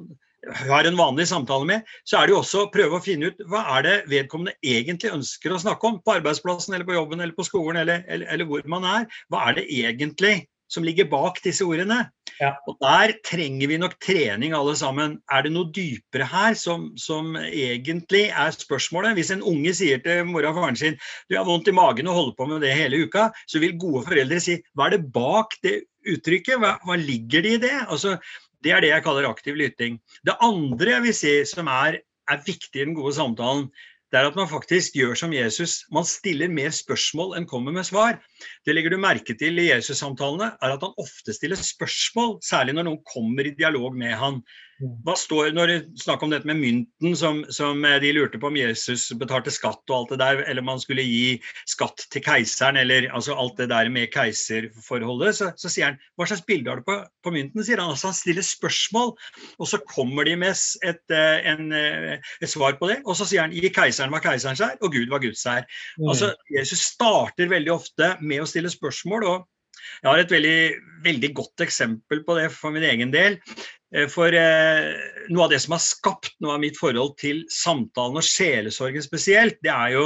har 0.71 0.87
en 0.87 0.97
vanlig 0.97 1.27
samtale 1.29 1.67
med, 1.69 1.89
så 2.09 2.17
er 2.17 2.29
det 2.29 2.33
jo 2.33 2.41
også 2.41 2.63
å 2.65 2.71
prøve 2.73 2.97
å 2.97 3.05
finne 3.05 3.29
ut 3.29 3.43
hva 3.51 3.65
er 3.77 3.85
det 3.85 3.97
vedkommende 4.09 4.55
egentlig 4.65 5.13
ønsker 5.13 5.53
å 5.53 5.61
snakke 5.61 5.91
om 5.91 5.99
på 6.01 6.15
arbeidsplassen 6.15 6.77
eller 6.77 6.89
på 6.89 6.97
jobben 6.97 7.21
eller 7.21 7.37
på 7.37 7.45
skolen 7.45 7.83
eller, 7.83 8.07
eller, 8.09 8.31
eller 8.33 8.49
hvor 8.49 8.65
man 8.71 8.87
er. 8.89 9.09
Hva 9.29 9.49
er 9.51 9.59
det 9.59 9.67
egentlig 9.69 10.47
som 10.69 10.85
ligger 10.85 11.09
bak 11.09 11.41
disse 11.45 11.65
ordene. 11.65 12.03
Ja. 12.39 12.53
Og 12.71 12.77
Der 12.83 13.13
trenger 13.27 13.71
vi 13.71 13.79
nok 13.81 13.97
trening 14.03 14.55
alle 14.55 14.75
sammen. 14.79 15.19
Er 15.31 15.43
det 15.43 15.53
noe 15.55 15.71
dypere 15.75 16.27
her 16.31 16.55
som, 16.59 16.89
som, 17.01 17.35
egentlig 17.37 18.29
er 18.31 18.55
spørsmålet? 18.55 19.17
Hvis 19.19 19.33
en 19.35 19.43
unge 19.43 19.75
sier 19.75 20.03
til 20.05 20.25
mora 20.29 20.53
og 20.53 20.61
faren 20.61 20.79
sin 20.79 20.99
du 21.29 21.37
har 21.37 21.47
vondt 21.49 21.71
i 21.71 21.75
magen 21.75 22.11
og 22.11 22.19
holder 22.21 22.37
på 22.39 22.49
med 22.53 22.63
det 22.63 22.75
hele 22.79 23.03
uka, 23.07 23.29
så 23.51 23.63
vil 23.63 23.79
gode 23.81 24.05
foreldre 24.07 24.41
si 24.43 24.59
hva 24.79 24.87
er 24.89 24.97
det 24.97 25.09
bak 25.15 25.59
det 25.67 25.81
uttrykket? 26.09 26.61
Hva, 26.63 26.77
hva 26.87 26.99
ligger 27.01 27.43
det 27.45 27.57
i 27.59 27.63
det? 27.67 27.77
Altså, 27.89 28.17
det 28.65 28.75
er 28.75 28.83
det 28.83 28.93
jeg 28.95 29.07
kaller 29.07 29.29
aktiv 29.29 29.59
lytting. 29.59 29.99
Det 30.27 30.39
andre 30.43 30.95
jeg 30.97 31.07
vil 31.09 31.17
si 31.17 31.35
som 31.49 31.71
er, 31.71 32.01
er 32.29 32.45
viktig 32.47 32.79
i 32.79 32.85
den 32.85 32.97
gode 32.97 33.15
samtalen, 33.19 33.69
det 34.09 34.19
er 34.19 34.29
at 34.31 34.37
man 34.39 34.49
faktisk 34.49 34.95
gjør 34.97 35.17
som 35.21 35.33
Jesus. 35.37 35.83
Man 35.93 36.07
stiller 36.09 36.49
mer 36.49 36.73
spørsmål 36.73 37.35
enn 37.37 37.49
kommer 37.49 37.75
med 37.77 37.85
svar. 37.89 38.17
Det 38.65 38.73
legger 38.73 38.95
du 38.95 39.01
merke 39.03 39.37
til 39.37 39.61
i 39.61 39.69
Jesus-samtalene, 39.69 40.55
er 40.65 40.77
at 40.77 40.85
han 40.87 40.97
ofte 41.03 41.35
stiller 41.37 41.61
spørsmål, 41.61 42.39
særlig 42.45 42.79
når 42.79 42.89
noen 42.89 43.03
kommer 43.13 43.45
i 43.45 43.57
dialog 43.59 43.97
med 43.99 44.17
han. 44.17 44.41
Hva 44.79 45.15
står 45.19 45.51
når 45.57 45.71
det 45.71 45.77
snakk 45.99 46.23
om 46.23 46.31
dette 46.31 46.47
med 46.47 46.61
mynten 46.61 47.17
som, 47.19 47.41
som, 47.55 47.81
eh, 47.87 47.99
de 48.03 48.13
lurte 48.15 48.39
på 48.39 48.51
om 48.51 48.59
Jesus 48.59 49.09
betalte 49.19 49.51
skatt 49.55 49.83
og 49.91 49.97
alt 49.97 50.13
det 50.13 50.19
der, 50.23 50.43
eller 50.45 50.63
om 50.63 50.71
han 50.75 50.83
skulle 50.83 51.03
gi 51.03 51.39
skatt 51.67 52.05
til 52.13 52.23
keiseren, 52.23 52.79
eller 52.79 53.09
altså 53.11 53.35
alt 53.35 53.59
det 53.59 53.69
der 53.73 53.91
med 53.93 54.13
keiserforholdet, 54.15 55.35
så, 55.41 55.51
så 55.59 55.73
sier 55.73 55.91
han 55.91 55.99
hva 56.15 56.29
slags 56.31 56.47
bilde 56.47 56.71
har 56.71 56.83
du 56.83 56.87
på, 56.87 56.99
på, 57.27 57.35
mynten? 57.35 57.65
sier 57.67 57.83
Han 57.83 57.95
altså 57.95 58.13
han 58.13 58.19
stiller 58.21 58.47
spørsmål, 58.47 59.15
og 59.59 59.71
så 59.71 59.83
kommer 59.91 60.29
de 60.29 60.39
med 60.39 60.55
et, 60.87 61.05
eh, 61.11 61.51
en, 61.53 61.75
eh, 61.75 62.33
et 62.39 62.51
svar 62.51 62.79
på 62.79 62.93
det. 62.93 63.01
Og 63.05 63.19
så 63.19 63.27
sier 63.27 63.47
han 63.47 63.55
gi 63.55 63.75
keiseren 63.75 64.15
hva 64.15 64.23
keiserens 64.23 64.63
er, 64.65 64.79
og 64.79 64.95
Gud 64.95 65.11
hva 65.11 65.23
Guds 65.23 65.43
er. 65.51 65.67
Altså 65.99 66.33
Jesus 66.55 66.87
starter 66.95 67.51
veldig 67.51 67.75
ofte 67.75 68.15
med 68.23 68.45
å 68.45 68.51
stille 68.51 68.71
spørsmål. 68.71 69.27
og 69.27 69.47
jeg 70.03 70.11
har 70.11 70.21
et 70.23 70.33
veldig, 70.33 70.59
veldig, 71.05 71.31
godt 71.37 71.65
eksempel 71.65 72.23
på 72.27 72.37
det 72.39 72.49
for 72.55 72.75
min 72.75 72.87
egen 72.87 73.13
del. 73.15 73.39
Eh, 73.95 74.09
for 74.13 74.35
eh, 74.37 74.89
noe 75.33 75.47
av 75.47 75.53
det 75.53 75.61
som 75.65 75.73
har 75.73 75.81
skapt 75.81 76.35
noe 76.45 76.57
av 76.59 76.63
mitt 76.63 76.77
forhold 76.77 77.17
til 77.21 77.45
samtalen 77.53 78.21
og 78.21 78.27
sjelesorgen 78.27 79.05
spesielt, 79.05 79.57
det 79.65 79.73
er 79.73 79.95
jo 79.97 80.05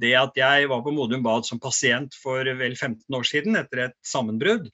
det 0.00 0.14
at 0.16 0.38
jeg 0.38 0.70
var 0.70 0.84
på 0.84 0.94
Modum 0.96 1.24
Bad 1.24 1.44
som 1.48 1.60
pasient 1.60 2.16
for 2.22 2.48
vel 2.48 2.76
15 2.76 3.04
år 3.18 3.28
siden 3.28 3.60
etter 3.60 3.88
et 3.88 3.96
sammenbrudd. 4.06 4.70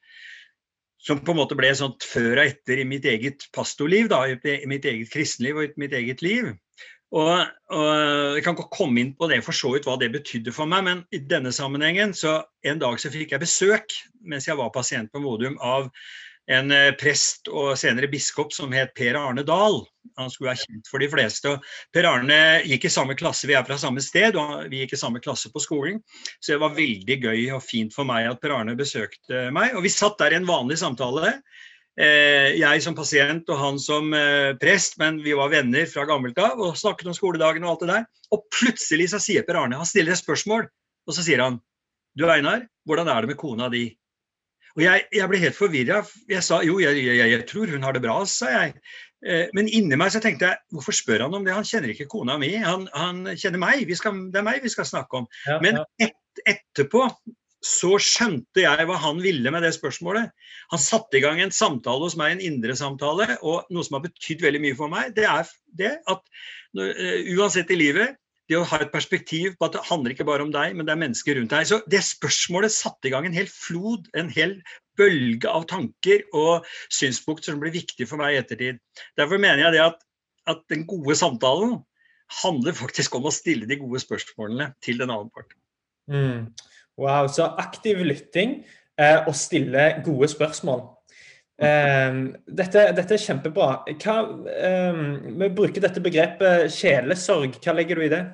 Som 1.04 1.20
på 1.20 1.34
en 1.34 1.40
måte 1.42 1.56
ble 1.58 1.68
sånt 1.76 2.06
før 2.06 2.38
og 2.38 2.46
etter 2.46 2.80
i 2.80 2.88
mitt 2.88 3.04
eget 3.04 3.42
pastorliv, 3.52 4.06
da, 4.08 4.22
i 4.30 4.68
mitt 4.70 4.86
eget 4.88 5.10
kristenliv 5.12 5.58
og 5.58 5.66
i 5.66 5.80
mitt 5.82 5.92
eget 5.92 6.22
liv. 6.24 6.54
Og, 7.14 7.44
og, 7.70 7.90
Jeg 8.34 8.42
kan 8.46 8.56
ikke 8.56 8.72
komme 8.72 9.02
inn 9.02 9.12
på 9.18 9.28
det 9.30 9.42
for 9.44 9.54
så 9.54 9.74
vidt 9.74 9.84
hva 9.86 9.98
det 10.00 10.14
betydde 10.14 10.54
for 10.54 10.70
meg, 10.70 10.86
men 10.86 11.02
i 11.14 11.20
denne 11.20 11.52
sammenhengen 11.54 12.14
så 12.16 12.40
en 12.66 12.80
dag 12.80 12.96
så 12.98 13.12
fikk 13.12 13.34
jeg 13.34 13.44
besøk 13.44 13.98
mens 14.24 14.48
jeg 14.48 14.56
var 14.58 14.72
pasient 14.74 15.12
på 15.12 15.22
Modum 15.22 15.58
av 15.60 15.90
en 16.52 16.72
eh, 16.74 16.92
prest 17.00 17.48
og 17.48 17.74
senere 17.80 18.10
biskop 18.12 18.52
som 18.52 18.72
het 18.76 18.94
Per 18.96 19.16
Arne 19.18 19.44
Dahl. 19.46 19.82
Han 20.20 20.30
skulle 20.30 20.52
være 20.52 20.62
kjent 20.62 20.90
for 20.90 21.02
de 21.02 21.08
fleste. 21.10 21.54
Per 21.94 22.08
Arne 22.08 22.40
gikk 22.68 22.86
i 22.86 22.92
samme 22.92 23.16
klasse, 23.18 23.48
vi 23.48 23.56
er 23.56 23.64
fra 23.66 23.78
samme 23.80 24.02
sted, 24.04 24.36
og 24.38 24.68
vi 24.72 24.82
gikk 24.82 24.94
i 24.94 25.00
samme 25.00 25.22
klasse 25.24 25.50
på 25.52 25.62
skolen. 25.62 26.00
Så 26.38 26.54
det 26.54 26.60
var 26.62 26.76
veldig 26.76 27.20
gøy 27.24 27.46
og 27.56 27.64
fint 27.64 27.94
for 27.96 28.08
meg 28.08 28.28
at 28.30 28.42
Per 28.42 28.54
Arne 28.54 28.76
besøkte 28.78 29.48
meg. 29.54 29.72
Og 29.74 29.86
vi 29.86 29.94
satt 29.94 30.18
der 30.20 30.36
i 30.36 30.40
en 30.40 30.50
vanlig 30.50 30.78
samtale. 30.82 31.38
Eh, 31.94 32.56
jeg 32.58 32.82
som 32.82 32.96
pasient 32.98 33.50
og 33.54 33.60
han 33.60 33.76
som 33.78 34.10
eh, 34.18 34.52
prest, 34.60 34.98
men 34.98 35.20
vi 35.22 35.34
var 35.38 35.52
venner 35.52 35.86
fra 35.86 36.06
gammelt 36.08 36.38
av 36.42 36.58
og 36.58 36.78
snakket 36.78 37.12
om 37.12 37.16
skoledagen 37.16 37.64
og 37.64 37.74
alt 37.74 37.84
det 37.84 37.92
der. 37.92 38.08
Og 38.34 38.48
plutselig 38.52 39.12
så 39.14 39.22
sier 39.22 39.46
Per 39.46 39.62
Arne, 39.62 39.78
han 39.78 39.88
stiller 39.88 40.14
et 40.14 40.22
spørsmål, 40.22 40.66
og 41.06 41.16
så 41.16 41.24
sier 41.24 41.44
han 41.44 41.62
Du 42.18 42.26
Einar, 42.30 42.66
hvordan 42.86 43.08
er 43.10 43.22
det 43.22 43.32
med 43.32 43.38
kona 43.40 43.70
di? 43.70 43.88
Og 44.74 44.82
jeg, 44.82 45.04
jeg 45.14 45.30
ble 45.30 45.40
helt 45.42 45.56
forvirra. 45.56 46.00
Jeg 46.30 46.42
sa 46.42 46.60
jo, 46.66 46.80
jeg, 46.82 46.98
jeg, 46.98 47.30
jeg, 47.30 47.46
tror 47.50 47.70
hun 47.70 47.84
har 47.86 47.94
det 47.94 48.02
bra, 48.02 48.16
sa 48.28 48.50
jeg. 48.50 48.74
Eh, 49.24 49.46
men 49.56 49.70
inni 49.70 49.96
meg 49.98 50.10
så 50.12 50.20
tenkte 50.22 50.50
jeg 50.50 50.74
hvorfor 50.74 50.96
spør 50.96 51.24
han 51.26 51.36
om 51.36 51.46
det? 51.46 51.54
Han 51.54 51.66
kjenner 51.68 51.92
ikke 51.92 52.10
kona 52.10 52.36
mi, 52.40 52.50
han, 52.60 52.88
han 52.96 53.22
kjenner 53.38 53.62
meg. 53.62 53.86
Skal, 53.96 54.26
det 54.34 54.42
er 54.42 54.46
meg 54.46 54.64
vi 54.64 54.72
skal 54.72 54.88
snakke 54.88 55.22
om. 55.22 55.30
Ja, 55.46 55.60
men 55.64 55.78
et, 56.02 56.18
etterpå 56.50 57.06
så 57.64 57.94
skjønte 58.02 58.60
jeg 58.60 58.84
hva 58.88 58.98
han 59.00 59.22
ville 59.24 59.52
med 59.54 59.64
det 59.64 59.72
spørsmålet. 59.78 60.34
Han 60.74 60.82
satte 60.82 61.16
i 61.16 61.22
gang 61.24 61.40
en 61.40 61.54
samtale 61.54 62.04
hos 62.04 62.18
meg, 62.20 62.34
en 62.34 62.44
indre 62.44 62.76
samtale, 62.76 63.38
og 63.40 63.70
noe 63.72 63.86
som 63.86 63.96
har 63.96 64.04
betydd 64.04 64.44
veldig 64.44 64.60
mye 64.66 64.76
for 64.76 64.92
meg, 64.92 65.14
det 65.16 65.24
er 65.30 65.48
det 65.78 65.94
at 66.12 66.20
uh, 66.76 67.22
uansett 67.38 67.72
i 67.72 67.78
livet 67.80 68.18
det 68.50 68.58
å 68.58 68.64
ha 68.68 68.78
et 68.82 68.92
perspektiv 68.92 69.54
på 69.56 69.68
at 69.68 69.76
det 69.76 69.84
handler 69.88 70.12
ikke 70.12 70.26
bare 70.28 70.44
om 70.44 70.52
deg, 70.52 70.74
men 70.76 70.86
det 70.86 70.92
er 70.92 71.00
mennesker 71.00 71.38
rundt 71.38 71.54
deg. 71.54 71.68
Så 71.68 71.80
det 71.90 72.02
spørsmålet 72.04 72.74
satte 72.74 73.08
i 73.08 73.14
gang 73.14 73.28
en 73.28 73.36
hel 73.36 73.48
flod, 73.50 74.10
en 74.18 74.28
hel 74.32 74.58
bølge 74.98 75.50
av 75.50 75.64
tanker 75.70 76.26
og 76.36 76.68
synspunkter 76.92 77.52
som 77.52 77.62
blir 77.62 77.74
viktig 77.74 78.06
for 78.10 78.20
meg 78.20 78.34
i 78.34 78.40
ettertid. 78.42 78.80
Derfor 79.18 79.40
mener 79.40 79.64
jeg 79.64 79.76
det 79.76 79.82
at, 79.86 79.98
at 80.50 80.62
den 80.72 80.84
gode 80.88 81.16
samtalen 81.18 81.78
handler 82.42 82.76
faktisk 82.76 83.16
om 83.16 83.28
å 83.28 83.34
stille 83.34 83.68
de 83.68 83.78
gode 83.80 84.00
spørsmålene 84.02 84.72
til 84.84 85.00
den 85.00 85.12
andre 85.12 85.32
parten. 85.32 85.60
Mm. 86.10 86.40
Wow, 87.00 87.28
så 87.32 87.48
aktiv 87.58 88.00
lytting 88.04 88.60
eh, 89.00 89.24
og 89.24 89.34
stille 89.38 89.88
gode 90.04 90.28
spørsmål. 90.30 90.84
Um, 91.54 92.32
dette, 92.50 92.88
dette, 92.96 93.14
er 93.14 93.20
kjempebra. 93.22 93.68
Hva, 94.02 94.14
um, 94.90 95.04
vi 95.38 95.50
bruker 95.54 95.84
dette 95.84 96.02
begrepet 96.02 96.72
sjelesorg. 96.74 97.60
Hva 97.62 97.76
legger 97.76 98.00
du 98.00 98.06
i 98.06 98.14
det? 98.14 98.24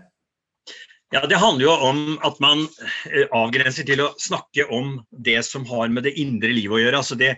Ja, 1.10 1.24
Det 1.26 1.40
handler 1.42 1.66
jo 1.66 1.72
om 1.90 2.02
at 2.22 2.38
man 2.40 2.68
eh, 3.10 3.26
avgrenser 3.34 3.82
til 3.86 4.04
å 4.04 4.12
snakke 4.22 4.68
om 4.70 5.00
det 5.10 5.40
som 5.42 5.66
har 5.66 5.90
med 5.90 6.06
det 6.06 6.14
indre 6.22 6.52
livet 6.54 6.76
å 6.76 6.80
gjøre. 6.84 7.00
altså 7.02 7.18
det, 7.18 7.32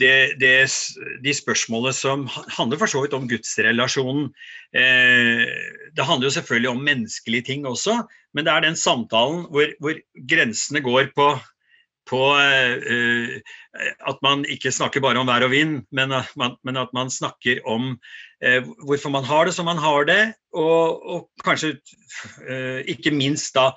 det, 0.00 0.40
det, 0.40 0.54
de 1.20 1.34
spørsmålene 1.36 1.92
som 1.92 2.24
handler 2.56 2.80
for 2.80 2.88
så 2.88 3.02
vidt 3.04 3.16
om 3.16 3.28
gudsrelasjonen. 3.28 4.30
Eh, 4.72 5.44
det 5.92 6.06
handler 6.08 6.30
jo 6.30 6.36
selvfølgelig 6.38 6.72
om 6.72 6.82
menneskelige 6.86 7.48
ting 7.52 7.68
også, 7.68 8.00
men 8.32 8.48
det 8.48 8.54
er 8.54 8.64
den 8.64 8.80
samtalen 8.80 9.44
hvor, 9.52 9.68
hvor 9.84 10.00
grensene 10.32 10.80
går 10.84 11.12
på 11.12 11.34
på 12.10 12.22
uh, 12.34 13.36
at 14.10 14.18
man 14.24 14.42
ikke 14.50 14.72
snakker 14.74 15.02
bare 15.04 15.20
om 15.20 15.30
vær 15.30 15.46
og 15.46 15.52
vind, 15.54 15.78
men 15.94 16.14
at 16.16 16.30
man, 16.40 16.56
men 16.66 16.80
at 16.80 16.90
man 16.96 17.12
snakker 17.12 17.62
om 17.68 17.94
uh, 17.94 18.60
hvorfor 18.86 19.12
man 19.14 19.26
har 19.26 19.46
det 19.46 19.54
som 19.56 19.68
man 19.70 19.80
har 19.80 20.08
det, 20.08 20.20
og, 20.52 21.00
og 21.06 21.46
kanskje 21.46 21.76
uh, 22.48 22.80
ikke 22.90 23.14
minst 23.14 23.56
da 23.58 23.72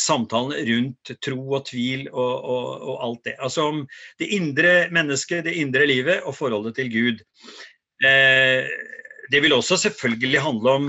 samtalen 0.00 0.54
rundt 0.64 1.10
tro 1.20 1.36
og 1.52 1.66
tvil 1.68 2.06
og, 2.08 2.46
og, 2.48 2.68
og, 2.80 2.94
alt 3.04 3.26
det. 3.28 3.34
Altså 3.44 3.66
om 3.68 3.82
det 4.16 4.30
indre 4.32 4.70
mennesket, 4.88 5.44
det 5.44 5.52
indre 5.60 5.84
livet 5.84 6.22
og 6.24 6.32
forholdet 6.32 6.78
til 6.78 6.88
Gud. 6.88 7.20
det 8.00 9.42
vil 9.44 9.52
også 9.52 9.76
selvfølgelig 9.82 10.40
handle 10.40 10.70
om 10.70 10.88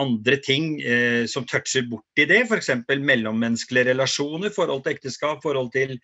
andre 0.00 0.38
ting 0.44 0.76
eh, 0.80 1.26
som 1.30 1.46
toucher 1.48 1.86
borti 1.90 2.26
det, 2.28 2.44
f.eks. 2.46 2.70
mellommenneskelige 2.88 3.92
relasjoner, 3.92 4.54
forhold 4.54 4.84
til 4.84 4.96
ekteskap, 4.96 5.42
forhold 5.44 5.72
til 5.74 5.98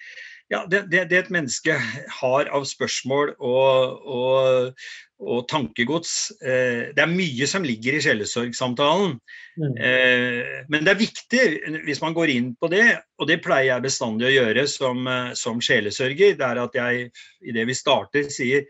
ja, 0.52 0.67
det, 0.69 0.83
det, 0.93 1.07
det, 1.09 1.19
et 1.19 1.31
menneske 1.33 1.75
har 2.21 2.50
av 2.52 2.67
spørsmål 2.69 3.31
og, 3.41 4.02
og, 4.05 4.83
og 5.23 5.47
tankegods. 5.49 6.33
Eh, 6.45 6.93
det 6.93 7.05
er 7.05 7.14
mye 7.14 7.49
som 7.49 7.64
ligger 7.64 7.97
i 7.97 8.02
sjelesorgsamtalen. 8.05 9.17
Mm. 9.57 9.79
Eh, 9.81 10.52
men 10.69 10.85
det 10.85 10.93
er 10.93 11.00
viktig 11.00 11.47
hvis 11.87 12.02
man 12.05 12.17
går 12.17 12.35
inn 12.35 12.52
på 12.61 12.69
det, 12.73 12.85
og 13.17 13.31
det 13.31 13.41
pleier 13.45 13.71
jeg 13.71 13.87
bestandig 13.87 14.29
å 14.29 14.35
gjøre 14.35 14.67
som, 14.69 15.07
eh, 15.09 15.33
som 15.38 15.62
sjelesørger, 15.64 16.37
det 16.37 16.49
er 16.50 16.62
at 16.67 16.79
jeg 16.83 17.11
idet 17.49 17.69
vi 17.71 17.79
starter 17.79 18.29
sier 18.33 18.69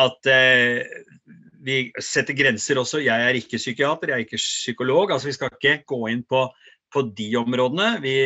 at 0.00 0.30
eh, 0.30 0.80
vi 1.64 1.76
setter 2.00 2.36
grenser 2.36 2.80
også. 2.80 3.02
Jeg 3.04 3.28
er 3.28 3.36
ikke 3.38 3.60
psykiater, 3.60 4.12
jeg 4.12 4.16
er 4.16 4.26
ikke 4.26 4.40
psykolog. 4.40 5.12
altså 5.12 5.28
Vi 5.30 5.36
skal 5.36 5.52
ikke 5.54 5.82
gå 5.88 6.00
inn 6.12 6.24
på, 6.28 6.46
på 6.92 7.04
de 7.16 7.28
områdene. 7.40 7.92
Vi, 8.04 8.16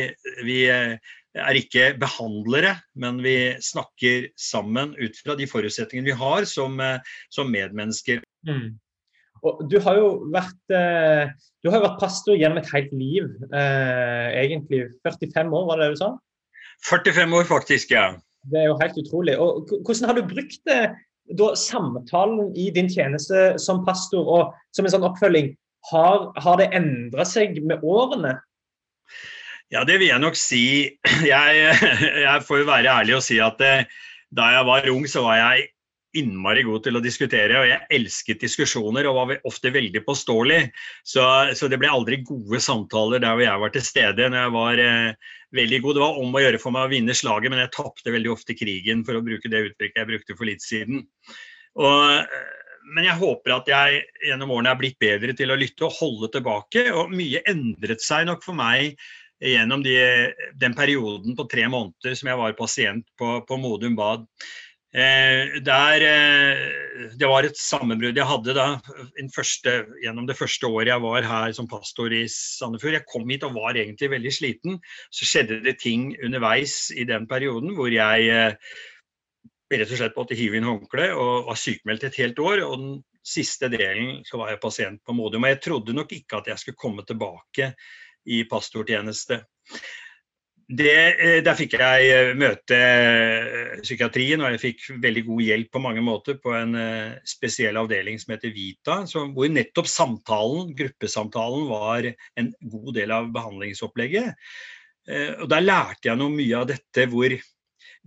vi, 0.47 0.59
eh, 0.71 0.97
er 1.35 1.59
ikke 1.59 1.91
behandlere, 1.99 2.77
men 2.99 3.19
vi 3.25 3.37
snakker 3.63 4.31
sammen 4.39 4.95
ut 5.01 5.19
fra 5.19 5.37
de 5.39 5.49
forutsetningene 5.51 6.13
vi 6.13 6.19
har 6.19 6.47
som, 6.49 6.79
eh, 6.81 6.99
som 7.31 7.51
medmennesker. 7.51 8.23
Mm. 8.47 8.79
Du 9.69 9.77
har 9.81 9.99
jo 9.99 10.25
vært, 10.33 10.63
eh, 10.73 11.29
du 11.63 11.71
har 11.71 11.83
vært 11.83 12.01
pastor 12.01 12.37
gjennom 12.39 12.59
et 12.59 12.71
helt 12.73 12.93
liv, 12.93 13.25
eh, 13.53 14.29
egentlig. 14.41 14.89
45 15.03 15.53
år, 15.53 15.67
var 15.67 15.77
det 15.77 15.91
det 15.91 15.99
du 15.99 16.05
sa? 16.05 16.17
45 16.89 17.35
år, 17.35 17.45
faktisk, 17.45 17.91
ja. 17.91 18.17
Det 18.51 18.61
er 18.61 18.67
jo 18.67 18.79
helt 18.81 18.97
utrolig. 18.97 19.39
Og 19.39 19.69
Hvordan 19.69 20.09
har 20.09 20.15
du 20.15 20.23
brukt 20.23 20.61
det 20.65 20.95
da 21.33 21.55
samtalen 21.57 22.51
i 22.57 22.71
din 22.75 22.89
tjeneste 22.91 23.55
som 23.63 23.85
pastor 23.87 24.29
og 24.29 24.57
som 24.77 24.85
en 24.85 24.93
sånn 24.93 25.07
oppfølging, 25.09 25.55
har, 25.91 26.31
har 26.41 26.61
det 26.61 26.71
endra 26.77 27.25
seg 27.29 27.59
med 27.65 27.85
årene? 27.85 28.37
Ja, 29.73 29.83
det 29.89 29.99
vil 30.01 30.11
jeg 30.11 30.23
nok 30.23 30.37
si. 30.39 30.65
Jeg, 31.33 31.77
jeg 32.23 32.43
får 32.47 32.61
jo 32.61 32.67
være 32.69 32.93
ærlig 33.01 33.17
og 33.17 33.25
si 33.25 33.41
at 33.43 33.57
det, 33.61 33.73
eh, 33.85 34.03
da 34.35 34.49
jeg 34.51 34.67
var 34.67 34.89
ung, 34.91 35.05
så 35.07 35.23
var 35.23 35.37
jeg 35.39 35.69
innmari 36.19 36.65
god 36.67 36.85
til 36.87 36.99
å 36.99 37.03
diskutere, 37.05 37.61
og 37.61 37.69
jeg 37.69 37.87
elsket 37.99 38.43
diskusjoner 38.45 39.09
og 39.11 39.17
var 39.19 39.47
ofte 39.49 39.73
veldig 39.75 40.05
påståelig. 40.07 40.61
Så, 41.07 41.25
så 41.59 41.71
det 41.71 41.81
ble 41.83 41.91
aldri 41.91 42.21
gode 42.27 42.61
samtaler 42.63 43.23
der 43.23 43.35
hvor 43.35 43.47
jeg 43.47 43.63
var 43.65 43.75
til 43.75 43.87
stede 43.87 44.29
når 44.31 44.41
jeg 44.41 44.55
var 44.57 44.83
eh, 44.85 45.33
veldig 45.61 45.81
god. 45.85 45.97
Det 45.97 46.05
var 46.05 46.21
om 46.25 46.37
å 46.37 46.45
gjøre 46.45 46.61
for 46.63 46.77
meg 46.77 46.89
å 46.89 46.93
vinne 46.93 47.17
slaget, 47.17 47.53
men 47.53 47.65
jeg 47.65 47.75
tapte 47.77 48.15
veldig 48.15 48.35
ofte 48.35 48.59
krigen, 48.59 49.07
for 49.07 49.19
å 49.19 49.25
bruke 49.25 49.51
det 49.51 49.65
uttrykket 49.71 50.03
jeg 50.03 50.11
brukte 50.13 50.39
for 50.39 50.51
litt 50.51 50.65
siden. 50.65 51.05
Og, 51.75 52.37
men 52.95 53.09
jeg 53.09 53.19
håper 53.21 53.57
at 53.57 53.71
jeg 53.71 54.03
gjennom 54.29 54.55
årene 54.55 54.75
er 54.75 54.81
blitt 54.81 55.01
bedre 55.03 55.35
til 55.37 55.51
å 55.51 55.59
lytte 55.59 55.89
og 55.89 55.99
holde 55.99 56.31
tilbake. 56.37 56.89
Og 56.95 57.13
mye 57.15 57.43
endret 57.51 58.05
seg 58.05 58.29
nok 58.29 58.45
for 58.47 58.57
meg 58.59 58.95
gjennom 59.45 59.83
de, 59.85 59.97
den 60.61 60.77
perioden 60.77 61.35
på 61.37 61.47
tre 61.51 61.67
måneder 61.69 62.15
som 62.17 62.31
jeg 62.31 62.41
var 62.41 62.55
pasient 62.59 63.07
på, 63.19 63.39
på 63.49 63.59
Modum 63.61 63.97
Bad. 63.99 64.29
Eh, 64.95 65.59
der, 65.67 66.05
eh, 66.07 67.09
det 67.19 67.27
var 67.27 67.43
et 67.43 67.59
sammenbrudd 67.59 68.15
jeg 68.15 68.29
hadde 68.31 68.55
da, 68.55 68.67
første, 69.35 69.73
gjennom 70.05 70.29
det 70.29 70.37
første 70.39 70.69
året 70.71 70.93
jeg 70.93 71.03
var 71.03 71.27
her 71.27 71.55
som 71.57 71.67
pastor 71.67 72.15
i 72.15 72.23
Sandefjord. 72.31 72.95
Jeg 73.01 73.09
kom 73.11 73.27
hit 73.27 73.43
og 73.43 73.57
var 73.57 73.75
egentlig 73.75 74.13
veldig 74.13 74.33
sliten. 74.37 74.79
Så 75.11 75.27
skjedde 75.27 75.65
det 75.65 75.81
ting 75.83 76.13
underveis 76.23 76.93
i 76.95 77.09
den 77.11 77.27
perioden 77.27 77.75
hvor 77.75 77.91
jeg 77.91 78.29
eh, 78.31 78.55
rett 79.75 79.91
og 79.91 79.99
slett 79.99 80.15
måtte 80.15 80.39
hive 80.39 80.61
inn 80.61 80.69
håndkle 80.69 81.11
og 81.19 81.49
var 81.49 81.59
sykemeldt 81.59 82.07
et 82.07 82.21
helt 82.23 82.39
år. 82.39 82.63
og 82.63 82.79
den 82.79 82.95
siste 83.25 83.67
delen 83.73 84.21
så 84.29 84.39
var 84.39 84.53
jeg 84.53 84.63
pasient 84.63 85.03
på 85.03 85.17
Modium. 85.17 85.43
Og 85.43 85.57
jeg 85.57 85.63
trodde 85.65 85.97
nok 85.97 86.13
ikke 86.15 86.39
at 86.39 86.53
jeg 86.53 86.63
skulle 86.63 86.79
komme 86.79 87.03
tilbake 87.03 87.73
i 88.31 88.45
pastortjeneste 88.47 89.43
det, 90.69 91.21
eh, 91.21 91.39
der 91.45 91.57
fikk 91.59 91.75
jeg 91.77 92.09
eh, 92.09 92.31
møte 92.39 92.77
eh, 92.77 93.81
psykiatrien, 93.83 94.41
og 94.41 94.55
jeg 94.55 94.63
fikk 94.63 94.85
veldig 95.03 95.25
god 95.27 95.43
hjelp 95.45 95.71
på 95.75 95.83
mange 95.85 96.05
måter 96.05 96.39
på 96.41 96.55
en 96.57 96.77
spesiell 97.29 97.77
avdeling 97.77 98.17
som 98.21 98.33
heter 98.33 98.55
Vita, 98.55 99.03
hvor 99.05 99.51
nettopp 99.53 99.91
samtalen, 99.91 100.73
gruppesamtalen, 100.79 101.67
var 101.69 102.09
en 102.41 102.53
god 102.61 102.95
del 102.97 103.13
av 103.13 103.29
behandlingsopplegget. 103.35 104.33
Og 105.45 105.49
Der 105.53 105.61
lærte 105.61 106.09
jeg 106.09 106.17
noe 106.17 106.33
mye 106.33 106.57
av 106.57 106.71
dette, 106.71 107.05
hvor, 107.13 107.35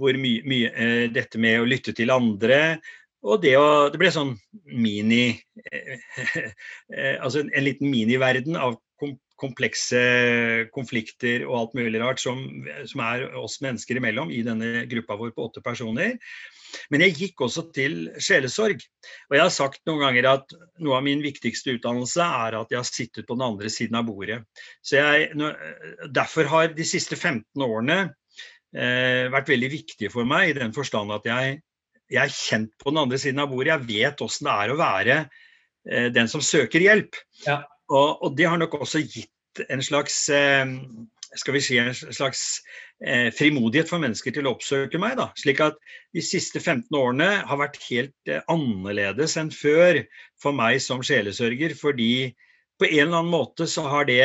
hvor 0.02 0.18
mye, 0.18 0.42
mye, 0.50 0.88
dette 1.14 1.38
med 1.38 1.62
å 1.62 1.68
lytte 1.70 1.94
til 1.94 2.10
andre, 2.10 2.80
og 3.28 3.44
det, 3.44 3.54
å, 3.60 3.90
det 3.94 4.00
ble 4.02 4.10
sånn 4.14 4.36
mini 4.78 5.32
Altså 7.24 7.42
en, 7.42 7.50
en 7.50 7.66
liten 7.66 7.90
miniverden 7.90 8.56
av 8.62 8.78
komplekse 9.40 10.00
konflikter 10.74 11.46
og 11.48 11.56
alt 11.60 11.76
mulig 11.78 12.02
rart 12.02 12.22
som, 12.22 12.42
som, 12.90 13.04
er 13.06 13.28
oss 13.38 13.60
mennesker 13.64 14.00
imellom 14.00 14.32
i 14.34 14.44
denne 14.46 14.86
gruppa 14.90 15.18
vår 15.20 15.34
på 15.36 15.48
åtte 15.48 15.64
personer. 15.66 16.16
Men 16.92 17.04
jeg 17.06 17.16
gikk 17.18 17.44
også 17.46 17.68
til 17.76 18.10
sjelesorg. 18.22 18.82
Og 19.30 19.38
jeg 19.38 19.44
har 19.44 19.54
sagt 19.54 19.84
noen 19.88 20.04
ganger 20.04 20.30
at 20.34 20.56
noe 20.84 20.98
av 21.00 21.06
min 21.06 21.24
viktigste 21.24 21.78
utdannelse 21.78 22.26
er 22.26 22.58
at 22.60 22.74
jeg 22.74 22.82
har 22.82 22.90
sittet 22.90 23.28
på 23.28 23.38
den 23.38 23.46
andre 23.48 23.72
siden 23.74 24.00
av 24.00 24.08
bordet. 24.10 24.42
Så 24.82 25.00
jeg, 25.00 25.32
derfor 26.14 26.50
har 26.52 26.74
de 26.76 26.88
siste 26.88 27.16
15 27.16 27.64
årene 27.64 28.00
eh, 28.76 29.30
vært 29.34 29.54
veldig 29.54 29.72
viktige 29.74 30.14
for 30.14 30.28
meg 30.28 30.52
i 30.52 30.60
den 30.60 30.76
forstand 30.76 31.14
at 31.16 31.28
jeg, 31.30 31.58
jeg, 32.12 32.22
er 32.26 32.36
kjent 32.36 32.76
på 32.82 32.92
den 32.92 33.04
andre 33.06 33.22
siden 33.22 33.44
av 33.44 33.52
bordet. 33.54 33.74
Jeg 33.76 33.90
vet 33.94 34.28
åssen 34.28 34.50
det 34.50 34.58
er 34.58 34.74
å 34.74 34.82
være 34.82 35.18
eh, 35.24 36.12
den 36.16 36.32
som 36.32 36.44
søker 36.44 36.84
hjelp. 36.84 37.20
Ja. 37.46 37.62
Og, 37.88 38.24
og, 38.24 38.34
det 38.38 38.48
har 38.50 38.60
nok 38.60 38.80
også 38.82 39.02
gitt 39.06 39.62
en 39.72 39.82
slags 39.82 40.28
eh, 40.30 40.66
skal 41.36 41.56
vi 41.56 41.62
si, 41.64 41.78
en 41.82 41.94
slags 41.96 42.44
eh, 43.04 43.30
frimodighet 43.36 43.90
for 43.90 44.02
mennesker 44.02 44.34
til 44.36 44.48
å 44.48 44.54
oppsøke 44.56 45.00
meg. 45.02 45.18
Da. 45.20 45.30
Slik 45.40 45.62
at 45.64 45.80
de 46.16 46.24
siste 46.24 46.62
15 46.62 46.94
årene 46.98 47.30
har 47.48 47.62
vært 47.62 47.80
helt 47.88 48.32
eh, 48.32 48.44
annerledes 48.52 49.38
enn 49.40 49.52
før 49.54 50.04
for 50.42 50.56
meg 50.56 50.82
som 50.84 51.04
sjelesørger. 51.06 51.76
Fordi 51.80 52.32
på 52.78 52.90
en 52.90 53.08
eller 53.08 53.20
annen 53.22 53.34
måte 53.34 53.68
så 53.70 53.88
har 53.90 54.06
det, 54.06 54.22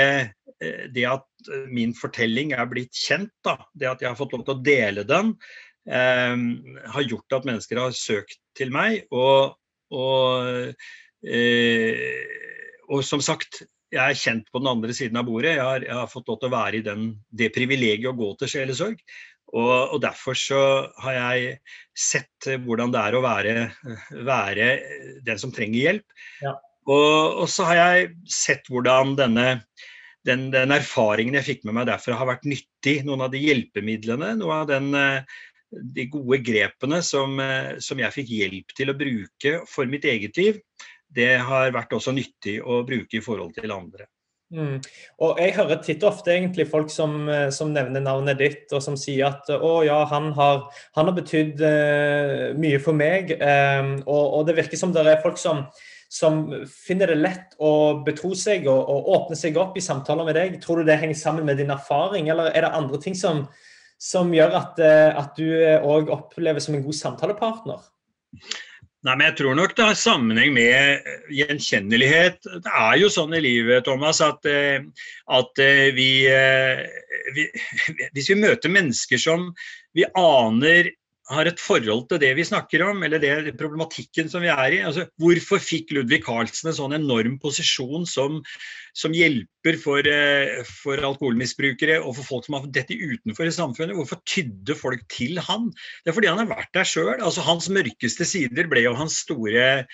det 0.93 1.07
at 1.09 1.53
min 1.73 1.95
fortelling 1.97 2.53
er 2.53 2.67
blitt 2.69 2.93
kjent, 2.93 3.33
da, 3.47 3.57
det 3.73 3.89
at 3.89 4.05
jeg 4.05 4.11
har 4.11 4.19
fått 4.19 4.35
lov 4.37 4.45
til 4.45 4.59
å 4.59 4.65
dele 4.67 5.07
den, 5.09 5.33
eh, 5.89 6.37
har 6.95 7.09
gjort 7.09 7.39
at 7.39 7.49
mennesker 7.49 7.81
har 7.81 7.97
søkt 7.97 8.39
til 8.59 8.75
meg. 8.75 9.07
Og, 9.15 9.57
og 9.97 10.75
eh, 11.25 12.43
og 12.93 13.05
som 13.07 13.23
sagt, 13.25 13.63
jeg 13.93 14.01
er 14.01 14.17
kjent 14.19 14.49
på 14.53 14.61
den 14.63 14.71
andre 14.71 14.95
siden 14.97 15.19
av 15.21 15.27
bordet. 15.29 15.57
Jeg 15.57 15.65
har, 15.65 15.85
jeg 15.85 15.97
har 15.97 16.11
fått 16.11 16.29
lov 16.31 16.41
til 16.41 16.49
å 16.49 16.57
være 16.57 16.79
i 16.79 16.85
den, 16.87 17.13
det 17.29 17.53
privilegiet 17.55 18.11
å 18.11 18.17
gå 18.17 18.33
til 18.41 18.51
sjelesorg. 18.55 19.01
Og, 19.53 19.73
og, 19.93 19.99
derfor 20.01 20.37
så 20.39 20.61
har 21.05 21.17
jeg 21.19 21.57
sett 21.93 22.49
hvordan 22.65 22.93
det 22.95 23.01
er 23.03 23.17
å 23.17 23.25
være, 23.25 23.55
være 24.29 24.69
den 25.27 25.41
som 25.41 25.53
trenger 25.53 25.91
hjelp. 25.91 26.23
Ja. 26.45 26.55
Og, 26.89 27.43
og, 27.43 27.45
så 27.53 27.69
har 27.69 27.81
jeg 27.81 28.15
sett 28.33 28.71
hvordan 28.73 29.17
denne 29.19 29.49
den, 30.27 30.49
den, 30.55 30.71
erfaringen 30.71 31.37
jeg 31.41 31.49
fikk 31.49 31.65
med 31.67 31.77
meg 31.77 31.89
derfra 31.91 32.17
har 32.17 32.31
vært 32.31 32.47
nyttig. 32.49 33.01
Noen 33.05 33.27
av 33.27 33.33
de 33.33 33.43
hjelpemidlene, 33.43 34.37
noen 34.39 34.61
av 34.63 34.69
den, 34.71 34.93
de 35.73 36.07
gode 36.13 36.39
grepene 36.47 37.01
som, 37.05 37.41
som 37.83 38.01
jeg 38.01 38.15
fikk 38.15 38.31
hjelp 38.31 38.77
til 38.79 38.93
å 38.93 38.97
bruke 38.97 39.57
for 39.69 39.91
mitt 39.91 40.07
eget 40.09 40.39
liv 40.39 40.63
det 41.15 41.37
har 41.45 41.73
vært 41.75 41.95
også 41.97 42.15
nyttig 42.17 42.59
å 42.65 42.83
bruke 42.89 43.19
i 43.19 43.25
forhold 43.25 43.55
til 43.57 43.73
andre. 43.75 44.09
Mm. 44.53 44.83
Og 45.25 45.39
Jeg 45.41 45.55
hører 45.57 45.79
titt 45.81 46.03
og 46.05 46.11
ofte 46.11 46.35
egentlig 46.35 46.67
folk 46.69 46.91
som, 46.93 47.25
eh, 47.29 47.49
som, 47.51 47.73
nevner 47.73 48.05
navnet 48.05 48.37
ditt, 48.39 48.67
og 48.73 48.83
som 48.85 48.99
sier 49.01 49.31
at 49.31 49.49
å 49.49 49.81
ja, 49.87 50.03
han 50.11 50.33
har, 50.37 50.67
han 50.97 51.09
har 51.09 51.17
betydd 51.17 51.63
uh, 51.65 52.53
mye 52.61 52.81
for 52.83 52.93
meg. 52.97 53.33
Um, 53.41 53.95
og, 54.05 54.25
og, 54.27 54.47
det 54.49 54.59
virker 54.61 54.81
som 54.81 54.93
det 54.93 55.07
er 55.09 55.23
folk 55.25 55.41
som, 55.41 55.65
som 56.13 56.45
finner 56.69 57.15
det 57.15 57.21
lett 57.23 57.57
å 57.65 58.03
betro 58.05 58.35
seg 58.37 58.69
og, 58.69 58.83
og, 58.93 59.09
åpne 59.17 59.39
seg 59.41 59.57
opp 59.57 59.79
i 59.81 59.85
samtaler 59.85 60.29
med 60.29 60.37
deg. 60.37 60.59
Tror 60.61 60.83
du 60.83 60.91
det 60.91 60.99
henger 61.01 61.17
sammen 61.17 61.49
med 61.49 61.57
din 61.61 61.73
erfaring, 61.73 62.29
eller 62.29 62.53
er 62.53 62.67
det 62.67 62.75
andre 62.77 63.01
ting 63.01 63.17
som, 63.17 63.47
som 63.97 64.35
gjør 64.37 64.59
at, 64.61 64.85
at 65.17 65.33
du 65.41 65.49
òg 65.81 66.13
opplever 66.13 66.61
som 66.61 66.77
en 66.77 66.85
god 66.85 67.01
samtalepartner? 67.01 67.89
Nei, 69.03 69.17
men 69.17 69.27
Jeg 69.27 69.37
tror 69.41 69.57
nok 69.59 69.73
det 69.75 69.87
har 69.89 69.97
sammenheng 69.99 70.53
med 70.55 71.07
gjenkjennelighet. 71.35 72.45
Det 72.47 72.71
er 72.71 72.99
jo 73.01 73.09
sånn 73.11 73.35
i 73.35 73.41
livet 73.43 73.83
Thomas, 73.89 74.21
at, 74.23 74.47
eh, 74.47 74.85
at 75.27 75.63
eh, 75.63 75.89
vi, 75.97 76.11
eh, 76.31 76.85
vi, 77.35 77.49
Hvis 78.15 78.31
vi 78.31 78.39
møter 78.39 78.71
mennesker 78.71 79.19
som 79.19 79.49
vi 79.99 80.07
aner 80.07 80.93
har 81.31 81.47
et 81.47 81.61
forhold 81.63 82.09
til 82.11 82.19
det 82.23 82.33
vi 82.35 82.45
snakker 82.47 82.83
om, 82.89 83.03
eller 83.07 83.21
det 83.23 83.55
problematikken 83.59 84.31
som 84.31 84.43
vi 84.43 84.51
er 84.51 84.75
i. 84.75 84.81
Altså, 84.83 85.05
hvorfor 85.23 85.61
fikk 85.63 85.93
Ludvig 85.95 86.23
Carlsen 86.27 86.71
en 86.71 86.77
sånn 86.77 86.97
enorm 86.97 87.37
posisjon 87.43 88.07
som, 88.11 88.41
som 88.99 89.15
hjelper 89.15 89.79
for, 89.81 90.03
eh, 90.09 90.63
for, 90.67 90.99
alkoholmisbrukere 91.13 92.01
og 92.01 92.17
for 92.19 92.27
folk 92.27 92.49
som 92.49 92.59
har 92.59 92.67
dette 92.75 92.97
utenfor 92.99 93.47
i 93.47 93.55
samfunnet? 93.55 93.95
Hvorfor 93.99 94.19
tydde 94.27 94.77
folk 94.79 95.05
til 95.15 95.39
han? 95.47 95.71
Det 96.03 96.11
er 96.11 96.19
fordi 96.19 96.33
han 96.33 96.43
har 96.43 96.51
vært 96.51 96.73
der 96.75 96.89
sjøl. 96.89 97.15
Altså, 97.21 97.47
hans 97.47 97.71
mørkeste 97.71 98.27
sider 98.27 98.71
ble 98.73 98.83
jo 98.83 98.97
hans 98.99 99.21
store, 99.23 99.85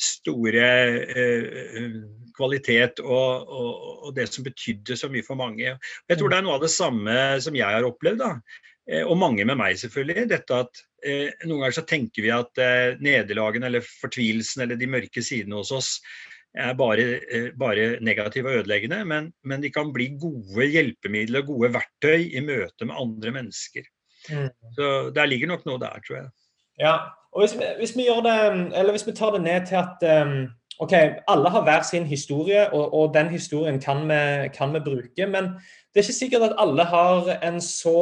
store 0.00 0.70
eh, 1.12 2.00
kvalitet 2.38 3.02
og, 3.04 3.44
og, 3.44 3.70
og, 4.06 4.10
det 4.16 4.30
som 4.32 4.46
betydde 4.46 4.96
så 4.96 5.12
mye 5.12 5.26
for 5.26 5.36
mange. 5.36 5.76
Jeg 6.08 6.16
tror 6.16 6.32
det 6.32 6.40
er 6.40 6.48
noe 6.48 6.56
av 6.56 6.64
det 6.64 6.72
samme 6.72 7.18
som 7.44 7.56
jeg 7.58 7.76
har 7.76 7.84
opplevd. 7.84 8.24
da 8.24 8.32
Eh, 8.38 8.77
og 8.88 9.18
mange 9.20 9.44
med 9.44 9.58
meg, 9.60 9.76
selvfølgelig. 9.76 10.28
Dette 10.30 10.62
at 10.64 10.80
eh, 11.04 11.28
Noen 11.44 11.60
ganger 11.60 11.76
så 11.76 11.84
tenker 11.88 12.24
vi 12.24 12.32
at 12.32 12.60
eh, 12.62 12.96
nederlagene 13.04 13.68
eller 13.68 13.84
fortvilelsen 13.84 14.64
eller 14.64 14.80
de 14.80 14.88
mørke 14.90 15.24
sidene 15.24 15.58
hos 15.60 15.72
oss 15.76 15.90
er 16.56 16.74
bare, 16.74 17.06
eh, 17.30 17.50
bare 17.58 17.98
negative 18.00 18.50
og 18.50 18.62
ødeleggende, 18.62 19.04
men, 19.04 19.30
men, 19.44 19.62
de 19.62 19.70
kan 19.70 19.92
bli 19.92 20.08
gode 20.20 20.66
hjelpemidler 20.72 21.44
og 21.44 21.52
gode 21.52 21.72
verktøy 21.76 22.30
i 22.32 22.42
møte 22.44 22.88
med 22.88 22.98
andre 22.98 23.34
mennesker. 23.36 23.86
Mm. 24.28 24.48
Så 24.76 24.88
der 25.14 25.30
ligger 25.30 25.52
nok 25.52 25.66
noe 25.68 25.80
der, 25.82 26.00
tror 26.06 26.16
jeg. 26.22 26.30
Ja, 26.80 26.94
og 27.32 27.44
hvis 27.44 27.54
vi, 27.58 27.66
hvis 27.78 27.96
vi, 27.96 28.08
gjør 28.08 28.24
det, 28.24 28.38
eller 28.78 28.94
hvis 28.94 29.06
vi 29.06 29.12
tar 29.12 29.34
det 29.34 29.42
ned 29.44 29.66
til 29.68 29.78
at 29.78 30.24
um, 30.26 30.48
ok, 30.78 30.94
alle 31.28 31.50
har 31.50 31.62
hver 31.66 31.82
sin 31.86 32.06
historie, 32.06 32.64
og, 32.72 32.94
og 32.94 33.14
den 33.14 33.28
historien 33.28 33.80
kan 33.82 34.04
vi, 34.08 34.48
kan 34.54 34.74
vi 34.74 34.82
bruke, 34.84 35.26
men 35.26 35.52
det 35.54 36.00
er 36.00 36.06
ikke 36.06 36.20
sikkert 36.20 36.48
at 36.48 36.58
alle 36.58 36.84
har 36.84 37.32
en 37.42 37.60
så 37.60 37.98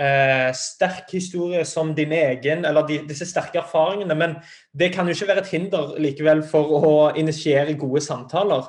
eh, 0.00 0.50
sterk 0.56 1.12
historie 1.12 1.64
som 1.64 1.94
din 1.94 2.12
egen, 2.12 2.64
eller 2.64 2.86
de, 2.88 3.00
disse 3.08 3.28
sterke 3.28 3.60
erfaringene. 3.62 4.14
Men 4.14 4.36
det 4.72 4.92
kan 4.94 5.08
jo 5.08 5.16
ikke 5.16 5.30
være 5.32 5.44
et 5.44 5.54
hinder 5.54 5.96
likevel 6.02 6.44
for 6.46 6.76
å 6.80 6.92
initiere 7.16 7.78
gode 7.80 8.04
samtaler. 8.04 8.68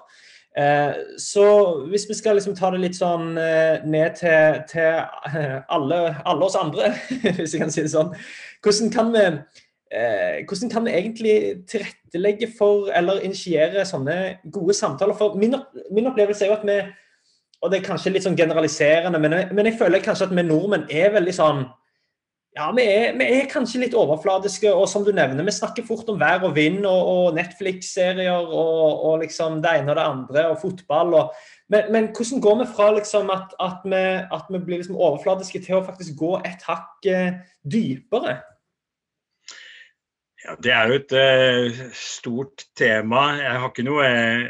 Eh, 0.58 0.94
så 1.22 1.46
hvis 1.92 2.08
vi 2.10 2.18
skal 2.18 2.40
liksom 2.40 2.56
ta 2.58 2.72
det 2.74 2.82
litt 2.82 2.98
sånn 2.98 3.38
eh, 3.38 3.86
ned 3.86 4.18
til, 4.18 4.64
til 4.72 5.04
eh, 5.30 5.60
alle, 5.70 6.02
alle, 6.26 6.50
oss 6.50 6.58
andre, 6.58 6.96
hvis 7.38 7.54
jeg 7.54 7.62
kan 7.62 7.74
si 7.74 7.86
det 7.86 7.94
sånn. 7.94 8.14
Hvordan 8.66 8.94
kan 8.94 9.16
vi 9.16 9.30
Eh, 9.88 10.44
hvordan 10.48 10.70
kan 10.70 10.86
vi 10.86 10.92
egentlig 10.92 11.64
tilrettelegge 11.68 12.50
for 12.58 12.90
eller 12.92 13.22
initiere 13.24 13.86
sånne 13.88 14.38
gode 14.52 14.74
samtaler? 14.76 15.16
For 15.16 15.38
min, 15.40 15.56
min 15.96 16.10
opplevelse 16.10 16.44
er 16.44 16.52
jo 16.52 16.58
at 16.58 16.66
vi 16.68 16.76
og 17.62 17.72
det 17.72 17.80
er 17.80 17.88
kanskje 17.88 18.14
litt 18.14 18.26
sånn 18.26 18.38
generaliserende, 18.38 19.20
men 19.22 19.34
jeg, 19.34 19.50
men 19.58 19.70
jeg 19.70 19.78
føler 19.80 20.04
kanskje 20.06 20.30
at 20.30 20.38
vi 20.38 20.46
nordmenn 20.46 20.88
er 20.94 21.14
veldig 21.16 21.36
sånn 21.36 21.66
ja, 22.58 22.72
vi 22.74 22.84
er, 22.90 23.12
vi 23.20 23.26
er, 23.36 23.50
kanskje 23.52 23.84
litt 23.84 23.96
overfladiske, 23.98 24.72
og 24.74 24.88
som 24.90 25.04
du 25.06 25.12
nevner, 25.14 25.46
vi 25.46 25.54
snakker 25.54 25.86
fort 25.86 26.08
om 26.10 26.18
vær 26.18 26.42
og 26.48 26.56
vind 26.56 26.88
og, 26.90 27.10
og 27.12 27.38
Netflix-serier 27.38 28.34
og, 28.34 29.04
og, 29.06 29.20
liksom 29.22 29.60
det 29.62 29.76
ene 29.78 29.94
og 29.94 30.00
det 30.00 30.06
andre, 30.08 30.46
og 30.50 30.58
fotball. 30.64 31.14
Og, 31.20 31.36
men, 31.70 31.92
men, 31.94 32.10
hvordan 32.18 32.42
går 32.42 32.58
vi 32.64 32.68
fra 32.72 32.90
liksom 32.96 33.30
at, 33.34 33.54
at, 33.62 33.86
vi, 33.86 34.04
at 34.40 34.50
vi, 34.50 34.64
blir 34.66 34.82
liksom 34.82 34.98
overfladiske 34.98 35.62
til 35.68 35.78
å 35.78 35.86
faktisk 35.86 36.18
gå 36.18 36.34
et 36.50 36.66
hakk 36.66 37.10
eh, 37.12 37.38
dypere? 37.62 38.40
Ja, 40.42 40.58
Det 40.58 40.74
er 40.74 40.90
jo 40.90 40.98
et 41.04 41.14
uh, 41.14 41.84
stort 41.94 42.66
tema. 42.80 43.28
Jeg 43.38 43.62
har 43.62 43.70
ikke 43.70 43.86
noe 43.86 44.10
Eh, 44.10 44.48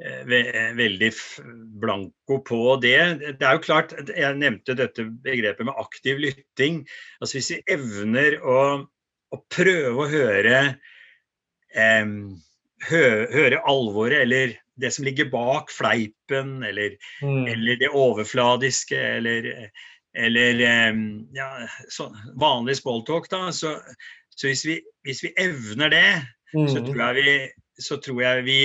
veldig 0.00 1.10
blanko 1.80 2.38
på 2.46 2.76
det. 2.80 3.00
Det 3.40 3.44
er 3.44 3.58
jo 3.58 3.64
klart, 3.64 3.92
Jeg 4.08 4.38
nevnte 4.38 4.76
dette 4.78 5.04
begrepet 5.24 5.66
med 5.68 5.76
aktiv 5.76 6.22
lytting. 6.22 6.86
Altså 7.20 7.36
Hvis 7.38 7.50
vi 7.52 7.60
evner 7.74 8.38
å, 8.40 8.60
å 9.30 9.40
prøve 9.52 10.06
å 10.06 10.08
høre, 10.08 10.62
eh, 11.76 12.14
hø, 12.88 13.04
høre 13.34 13.62
alvoret 13.68 14.24
eller 14.24 14.56
det 14.80 14.90
som 14.94 15.04
ligger 15.04 15.28
bak 15.28 15.70
fleipen, 15.72 16.62
eller, 16.64 16.96
mm. 17.22 17.44
eller 17.52 17.76
det 17.80 17.90
overfladiske, 17.92 18.96
eller, 18.96 19.50
eller 20.16 20.62
ja, 21.36 21.48
vanlig 22.40 22.78
smalltalk, 22.80 23.28
da. 23.32 23.50
Så, 23.52 23.76
så 24.32 24.48
hvis, 24.48 24.64
vi, 24.64 24.78
hvis, 25.04 25.20
vi, 25.26 25.34
evner 25.36 25.92
det, 25.92 26.08
mm. 26.54 26.68
så, 26.72 26.80
tror 26.86 27.02
jeg 27.02 27.18
vi, 27.20 27.36
så 27.80 28.00
tror 28.00 28.22
jeg 28.24 28.46
vi 28.48 28.60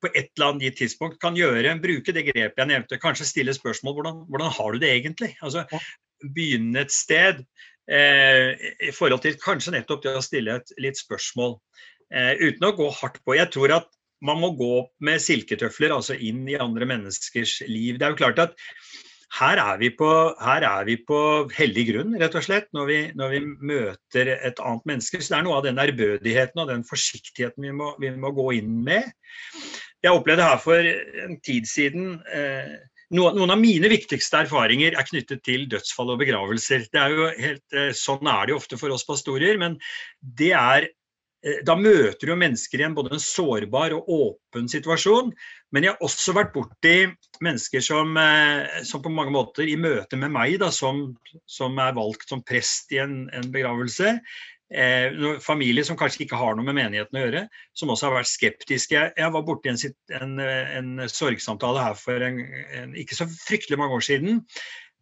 på 0.00 0.10
et 0.14 0.30
eller 0.36 0.54
annet 0.54 0.76
tidspunkt 0.78 1.20
kan 1.22 1.36
gjøre, 1.38 1.76
bruke 1.82 2.14
det 2.16 2.26
grepet 2.28 2.62
jeg 2.62 2.70
nevnte. 2.70 3.00
Kanskje 3.02 3.28
stille 3.28 3.54
spørsmål 3.56 3.96
hvordan, 3.98 4.22
hvordan 4.28 4.54
har 4.56 4.72
du 4.72 4.82
det 4.82 4.92
egentlig? 4.94 5.34
Altså, 5.42 5.66
Begynne 6.20 6.82
et 6.82 6.92
sted 6.92 7.38
eh, 7.88 8.50
i 8.88 8.92
forhold 8.92 9.22
til 9.24 9.38
kanskje 9.40 9.72
nettopp 9.72 10.02
det 10.04 10.18
å 10.18 10.24
stille 10.24 10.58
et 10.60 10.74
litt 10.82 11.00
spørsmål. 11.00 11.56
Eh, 12.12 12.34
uten 12.42 12.68
å 12.68 12.74
gå 12.76 12.90
hardt 13.00 13.22
på. 13.24 13.38
Jeg 13.38 13.48
tror 13.54 13.78
at 13.78 13.88
man 14.20 14.40
må 14.42 14.52
gå 14.58 14.74
med 15.06 15.22
silketøfler 15.24 15.94
altså 15.94 16.16
inn 16.16 16.42
i 16.48 16.58
andre 16.60 16.88
menneskers 16.88 17.62
liv. 17.68 17.96
Det 17.96 18.04
er 18.04 18.12
jo 18.12 18.20
klart 18.20 18.42
at 18.42 18.58
her 19.38 19.60
er 19.62 19.76
vi 19.78 19.92
på, 19.94 20.08
er 20.42 20.84
vi 20.88 20.96
på 21.06 21.18
hellig 21.54 21.84
grunn, 21.92 22.16
rett 22.18 22.34
og 22.34 22.42
slett, 22.44 22.66
når 22.74 22.88
vi, 22.88 22.98
når 23.14 23.34
vi, 23.34 23.40
møter 23.70 24.32
et 24.34 24.58
annet 24.58 24.88
menneske. 24.90 25.20
Så 25.20 25.32
det 25.32 25.38
er 25.38 25.46
noe 25.46 25.60
av 25.60 25.68
den 25.68 25.78
ærbødigheten 25.78 26.62
og 26.62 26.72
den 26.72 26.82
forsiktigheten 26.88 27.68
vi 27.68 27.74
må, 27.76 27.92
vi 28.02 28.10
må 28.10 28.34
gå 28.34 28.48
inn 28.58 28.80
med. 28.86 29.06
Jeg 30.00 30.16
opplevde 30.16 30.46
her 30.46 30.60
for 30.62 30.86
en 31.26 31.36
tid 31.44 31.66
siden 31.68 32.14
eh, 32.32 32.78
noen, 33.16 33.50
av 33.52 33.58
mine 33.60 33.90
viktigste 33.92 34.44
erfaringer 34.46 34.96
er 34.96 35.08
knyttet 35.08 35.42
til 35.44 35.66
dødsfall 35.70 36.14
og 36.14 36.22
begravelser. 36.22 36.86
Er 36.96 37.18
helt, 37.40 37.66
eh, 37.76 37.90
sånn 37.96 38.24
er 38.24 38.46
det 38.46 38.54
jo 38.54 38.62
ofte 38.62 38.80
for 38.80 38.94
oss 38.94 39.04
pastorer, 39.08 39.60
men 39.60 39.76
er 40.46 40.88
eh, 40.88 41.58
da 41.68 41.76
møter 41.76 42.30
du 42.30 42.36
mennesker 42.36 42.80
i 42.80 42.86
en 42.86 42.96
både 42.96 43.12
en 43.18 43.24
sårbar 43.24 43.92
og 43.98 44.08
åpen 44.16 44.70
situasjon. 44.72 45.34
Men 45.70 45.84
jeg 45.84 45.92
har 45.92 46.06
også 46.08 46.36
vært 46.38 46.54
borti 46.56 46.94
mennesker 47.44 47.84
som, 47.84 48.16
som 48.84 49.04
på 49.04 49.12
mange 49.12 49.32
måter 49.36 49.68
i 49.68 49.76
møte 49.80 50.16
med 50.20 50.32
meg, 50.32 50.56
da, 50.62 50.72
som, 50.74 51.10
som 51.48 51.76
er 51.80 51.92
valgt 51.96 52.32
som 52.32 52.42
prest 52.44 52.92
i 52.96 53.02
en, 53.04 53.22
en 53.36 53.52
begravelse, 53.52 54.16
eh, 54.74 55.38
familier 55.42 55.86
som 55.86 55.98
kanskje 55.98 56.24
ikke 56.24 56.38
har 56.38 56.56
noe 56.56 56.66
med 56.66 56.78
menigheten 56.78 57.18
å 57.18 57.24
gjøre, 57.24 57.46
som 57.76 57.90
også 57.92 58.08
har 58.08 58.18
vært 58.20 58.30
skeptiske. 58.30 58.96
Jeg, 58.96 59.14
jeg 59.18 59.34
var 59.34 59.46
borti 59.46 59.72
en, 59.72 59.80
en, 60.20 60.36
en, 60.42 60.92
sorgsamtale 61.10 61.82
her 61.88 61.98
for 61.98 62.26
en, 62.26 62.40
en, 62.78 62.94
ikke 62.98 63.18
så 63.18 63.28
fryktelig 63.30 63.80
mange 63.80 63.98
år 63.98 64.06
siden. 64.06 64.40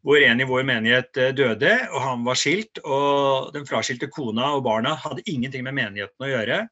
Hvor 0.06 0.22
en 0.22 0.40
i 0.40 0.46
vår 0.46 0.64
menighet 0.68 1.18
eh, 1.20 1.34
døde, 1.36 1.74
og 1.90 2.04
han 2.04 2.24
var 2.26 2.38
skilt. 2.38 2.80
Og 2.84 3.52
den 3.56 3.66
fraskilte 3.68 4.10
kona 4.12 4.54
og 4.56 4.64
barna 4.68 4.96
hadde 4.98 5.26
ingenting 5.26 5.66
med 5.66 5.76
menigheten 5.80 6.26
å 6.26 6.32
gjøre. 6.32 6.62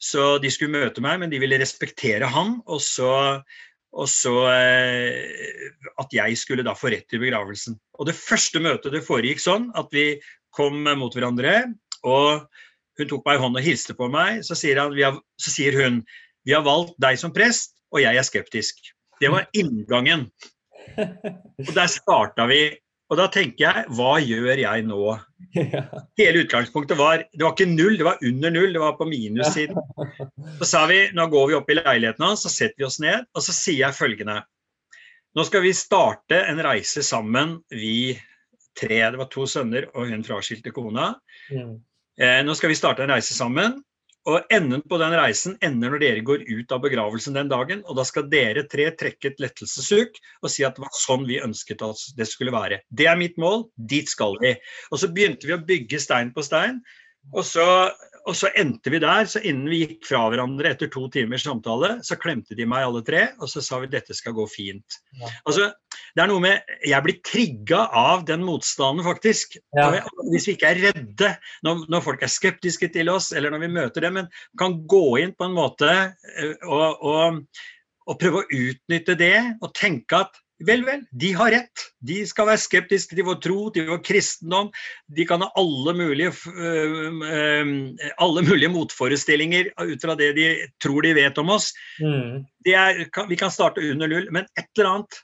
Så 0.00 0.36
de 0.40 0.48
skulle 0.52 0.78
møte 0.78 1.02
meg, 1.04 1.18
men 1.20 1.32
de 1.32 1.40
ville 1.42 1.58
respektere 1.60 2.30
han. 2.30 2.56
Og 2.70 2.80
så, 2.84 3.10
og 3.92 4.08
så 4.08 4.34
eh, 4.54 5.68
at 6.00 6.14
jeg 6.14 6.38
skulle 6.40 6.64
da 6.64 6.76
få 6.78 6.94
rett 6.94 7.08
til 7.10 7.20
begravelsen. 7.22 7.76
Og 8.00 8.08
det 8.08 8.16
første 8.16 8.62
møtet 8.64 8.96
det 8.96 9.04
foregikk 9.04 9.42
sånn 9.42 9.68
at 9.76 9.92
vi 9.92 10.14
kom 10.56 10.82
mot 10.98 11.14
hverandre. 11.14 11.58
Og 12.06 12.46
hun 13.00 13.08
tok 13.10 13.24
meg 13.26 13.38
i 13.38 13.42
hånden 13.42 13.60
og 13.60 13.66
hilste 13.66 13.96
på 13.96 14.10
meg. 14.12 14.42
Så 14.46 14.56
sier, 14.58 14.80
han, 14.80 14.94
har, 14.96 15.18
så 15.40 15.52
sier 15.52 15.76
hun 15.80 16.02
vi 16.48 16.54
har 16.56 16.64
valgt 16.64 16.96
deg 17.02 17.18
som 17.20 17.34
prest, 17.36 17.74
og 17.92 18.00
jeg 18.02 18.16
er 18.16 18.24
skeptisk. 18.24 18.78
Det 19.20 19.28
var 19.32 19.48
inngangen. 19.56 20.30
Og 20.96 21.74
der 21.76 21.90
starta 21.92 22.46
vi. 22.48 22.62
Og 23.10 23.18
da 23.18 23.26
tenker 23.32 23.64
jeg, 23.64 23.82
hva 23.98 24.14
gjør 24.22 24.60
jeg 24.62 24.84
nå? 24.86 25.02
Hele 26.20 26.44
utgangspunktet 26.44 26.98
var 26.98 27.24
Det 27.26 27.42
var 27.42 27.56
ikke 27.56 27.66
null, 27.66 27.96
det 27.98 28.06
var 28.06 28.22
under 28.22 28.54
null, 28.54 28.70
det 28.76 28.82
var 28.82 28.94
på 29.00 29.08
minussiden. 29.10 29.76
Så 30.60 30.68
sa 30.70 30.84
vi 30.86 31.00
nå 31.16 31.26
går 31.32 31.50
vi 31.50 31.58
opp 31.58 31.72
i 31.74 31.78
leiligheten 31.80 32.24
hans, 32.28 32.46
så 32.46 32.52
setter 32.52 32.78
vi 32.78 32.86
oss 32.86 33.00
ned, 33.02 33.26
og 33.34 33.44
så 33.44 33.54
sier 33.56 33.82
jeg 33.88 33.98
følgende. 33.98 34.38
Nå 35.34 35.46
skal 35.46 35.66
vi 35.66 35.74
starte 35.76 36.38
en 36.46 36.62
reise 36.62 37.02
sammen, 37.06 37.58
vi 37.74 38.14
tre. 38.78 39.02
Det 39.10 39.18
var 39.18 39.30
to 39.30 39.46
sønner 39.50 39.90
og 39.90 40.10
hun 40.10 40.24
fraskilte 40.26 40.72
kona. 40.74 41.12
Eh, 42.20 42.42
nå 42.44 42.52
skal 42.56 42.68
vi 42.72 42.76
starte 42.76 43.06
en 43.06 43.14
reise 43.14 43.32
sammen. 43.36 43.78
Og 44.28 44.52
enden 44.52 44.82
på 44.84 44.98
den 45.00 45.14
reisen 45.16 45.54
ender 45.64 45.94
når 45.94 46.02
dere 46.02 46.24
går 46.28 46.42
ut 46.44 46.72
av 46.76 46.82
begravelsen 46.84 47.38
den 47.38 47.48
dagen. 47.48 47.80
Og 47.88 47.96
da 47.96 48.04
skal 48.04 48.28
dere 48.28 48.66
tre 48.68 48.90
trekke 49.00 49.30
et 49.30 49.40
lettelsessuk 49.40 50.18
og 50.42 50.52
si 50.52 50.66
at 50.66 50.76
det 50.76 50.84
var 50.84 50.92
sånn 50.92 51.24
vi 51.28 51.40
ønsket 51.40 51.80
at 51.86 52.02
det 52.18 52.28
skulle 52.28 52.52
være. 52.52 52.82
Det 52.92 53.08
er 53.08 53.16
mitt 53.16 53.40
mål, 53.40 53.64
dit 53.88 54.12
skal 54.12 54.36
vi. 54.42 54.52
Og 54.92 55.00
så 55.00 55.08
begynte 55.08 55.48
vi 55.48 55.56
å 55.56 55.62
bygge 55.64 56.02
stein 56.04 56.34
på 56.36 56.44
stein. 56.44 56.82
Og 57.32 57.46
så 57.48 57.64
og 58.30 58.36
så 58.38 58.50
endte 58.58 58.92
vi 58.92 59.00
der. 59.02 59.26
Så 59.28 59.42
innen 59.42 59.68
vi 59.70 59.82
gikk 59.82 60.06
fra 60.08 60.22
hverandre 60.30 60.70
etter 60.72 60.90
to 60.92 61.06
timers 61.12 61.44
samtale, 61.46 61.96
så 62.06 62.18
klemte 62.20 62.56
de 62.58 62.66
meg 62.68 62.86
alle 62.86 63.02
tre, 63.06 63.24
og 63.40 63.50
så 63.50 63.62
sa 63.64 63.80
vi 63.82 63.90
dette 63.90 64.14
skal 64.16 64.36
gå 64.36 64.46
fint. 64.50 65.00
Ja. 65.18 65.30
Altså, 65.50 65.70
det 66.14 66.22
er 66.22 66.30
noe 66.30 66.42
med 66.42 66.76
Jeg 66.86 67.04
blir 67.04 67.18
trigga 67.26 67.84
av 67.96 68.24
den 68.28 68.44
motstanden, 68.46 69.04
faktisk. 69.06 69.58
Ja. 69.76 69.90
Hvis 70.30 70.48
vi 70.48 70.56
ikke 70.56 70.70
er 70.70 70.82
redde 70.88 71.32
når, 71.66 71.84
når, 71.90 72.04
folk 72.06 72.22
er 72.24 72.32
skeptiske 72.32 72.90
til 72.94 73.10
oss, 73.12 73.32
eller 73.36 73.52
når 73.52 73.64
vi 73.66 73.74
møter 73.74 74.06
dem, 74.06 74.20
men 74.20 74.30
kan 74.60 74.78
gå 74.90 75.04
inn 75.24 75.34
på 75.36 75.48
en 75.48 75.56
måte 75.58 75.90
eh, 75.90 76.54
og, 76.66 77.02
og, 77.02 77.42
og 78.06 78.20
prøve 78.20 78.44
å 78.44 78.62
utnytte 78.62 79.18
det 79.18 79.34
og 79.60 79.74
tenke 79.76 80.22
at 80.24 80.38
Vel, 80.60 80.82
vel, 80.84 81.04
de 81.16 81.30
har 81.32 81.52
rett. 81.54 81.84
De 82.04 82.18
skal 82.28 82.50
være 82.50 82.60
skeptiske 82.60 83.16
til 83.16 83.24
vår 83.24 83.38
tro, 83.40 83.58
til 83.72 83.86
vår 83.88 84.02
kristendom. 84.04 84.68
De 85.08 85.24
kan 85.28 85.40
ha 85.40 85.48
alle 85.60 85.94
mulige, 85.96 86.34
alle 88.20 88.44
mulige 88.44 88.72
motforestillinger 88.72 89.72
ut 89.80 90.04
fra 90.04 90.16
det 90.20 90.34
de 90.36 90.50
tror 90.82 91.06
de 91.06 91.14
vet 91.16 91.40
om 91.40 91.54
oss. 91.56 91.70
Mm. 92.02 92.44
Er, 92.68 93.02
vi 93.30 93.40
kan 93.40 93.54
starte 93.54 93.84
under 93.88 94.10
null, 94.10 94.28
men 94.34 94.44
et 94.60 94.68
eller, 94.76 94.90
annet, 94.92 95.22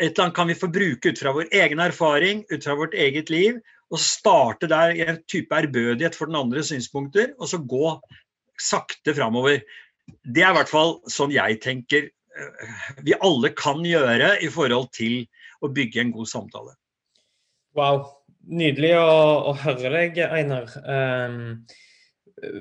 et 0.00 0.08
eller 0.08 0.24
annet 0.28 0.38
kan 0.40 0.48
vi 0.48 0.58
få 0.62 0.72
bruke 0.72 1.12
ut 1.12 1.20
fra 1.20 1.36
vår 1.36 1.52
egen 1.52 1.84
erfaring, 1.84 2.42
ut 2.48 2.64
fra 2.64 2.78
vårt 2.80 2.96
eget 2.96 3.32
liv, 3.32 3.60
og 3.92 4.00
starte 4.00 4.70
der 4.72 4.96
i 4.96 5.04
en 5.04 5.20
type 5.28 5.52
ærbødighet 5.52 6.16
for 6.16 6.32
den 6.32 6.40
andre 6.40 6.64
synspunkter, 6.64 7.34
og 7.36 7.52
så 7.52 7.60
gå 7.60 7.98
sakte 8.56 9.12
framover. 9.12 9.60
Det 10.24 10.40
er 10.40 10.54
i 10.54 10.56
hvert 10.56 10.72
fall 10.72 10.96
sånn 11.12 11.34
jeg 11.34 11.60
tenker 11.60 12.08
vi 13.04 13.14
alle 13.20 13.52
kan 13.56 13.82
gjøre 13.86 14.34
i 14.42 14.48
forhold 14.52 14.90
til 14.96 15.22
å 15.62 15.70
bygge 15.72 16.02
en 16.02 16.12
god 16.14 16.30
samtale. 16.30 16.74
Wow. 17.78 18.04
Nydelig 18.42 18.96
å, 18.98 19.52
å 19.52 19.54
høre 19.62 19.92
deg, 19.94 20.18
Einar. 20.26 20.72
Um, 20.82 21.62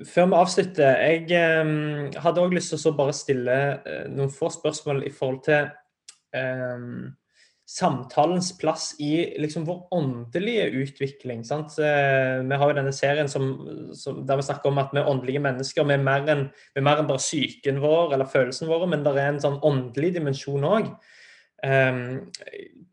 før 0.05 0.27
vi 0.29 0.37
avslutter, 0.37 0.99
jeg 1.01 1.63
um, 1.65 2.11
hadde 2.21 2.43
òg 2.43 2.53
lyst 2.53 2.75
til 2.75 2.91
å 2.91 2.97
bare 2.99 3.15
stille 3.17 3.57
uh, 3.81 4.05
noen 4.11 4.29
få 4.33 4.51
spørsmål 4.53 5.01
i 5.07 5.13
forhold 5.15 5.41
til 5.47 5.71
um, 6.37 7.09
samtalens 7.71 8.57
plass 8.59 8.95
i 8.99 9.39
liksom 9.39 9.63
vår 9.65 9.87
åndelige 9.95 10.65
utvikling. 10.81 11.43
Sant? 11.47 11.77
Eh, 11.79 12.41
vi 12.43 12.57
har 12.59 12.71
jo 12.71 12.75
denne 12.75 12.91
serien 12.91 13.29
som, 13.31 13.45
som, 13.95 14.25
der 14.27 14.41
vi 14.41 14.47
snakker 14.47 14.71
om 14.71 14.81
at 14.81 14.91
vi 14.91 14.99
er 14.99 15.07
åndelige 15.07 15.43
mennesker. 15.43 15.87
Vi 15.87 15.95
er 15.95 16.03
mer 16.03 16.27
enn, 16.33 16.43
en 16.75 16.89
bare 16.89 17.21
psyken 17.21 17.79
vår 17.79 18.17
eller 18.17 18.27
følelsen 18.27 18.67
vår, 18.67 18.83
men 18.91 19.05
det 19.05 19.15
er 19.15 19.31
en 19.31 19.39
sånn 19.43 19.61
åndelig 19.63 20.11
dimensjon 20.17 20.67
òg. 20.67 20.91
Ehm, 21.63 22.03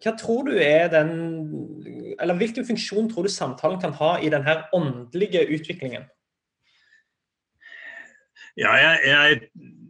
hva 0.05 0.13
tror 0.21 0.45
du 0.45 0.59
er 0.61 0.91
den 0.93 1.13
Eller 2.21 2.37
hvilken 2.37 2.67
funksjon 2.69 3.07
tror 3.09 3.25
du 3.25 3.33
samtalen 3.33 3.81
kan 3.81 3.95
ha 3.97 4.11
i 4.21 4.29
denne 4.29 4.59
åndelige 4.77 5.47
utviklingen? 5.57 6.05
Ja, 8.59 8.75
jeg, 8.77 9.01
jeg 9.09 9.41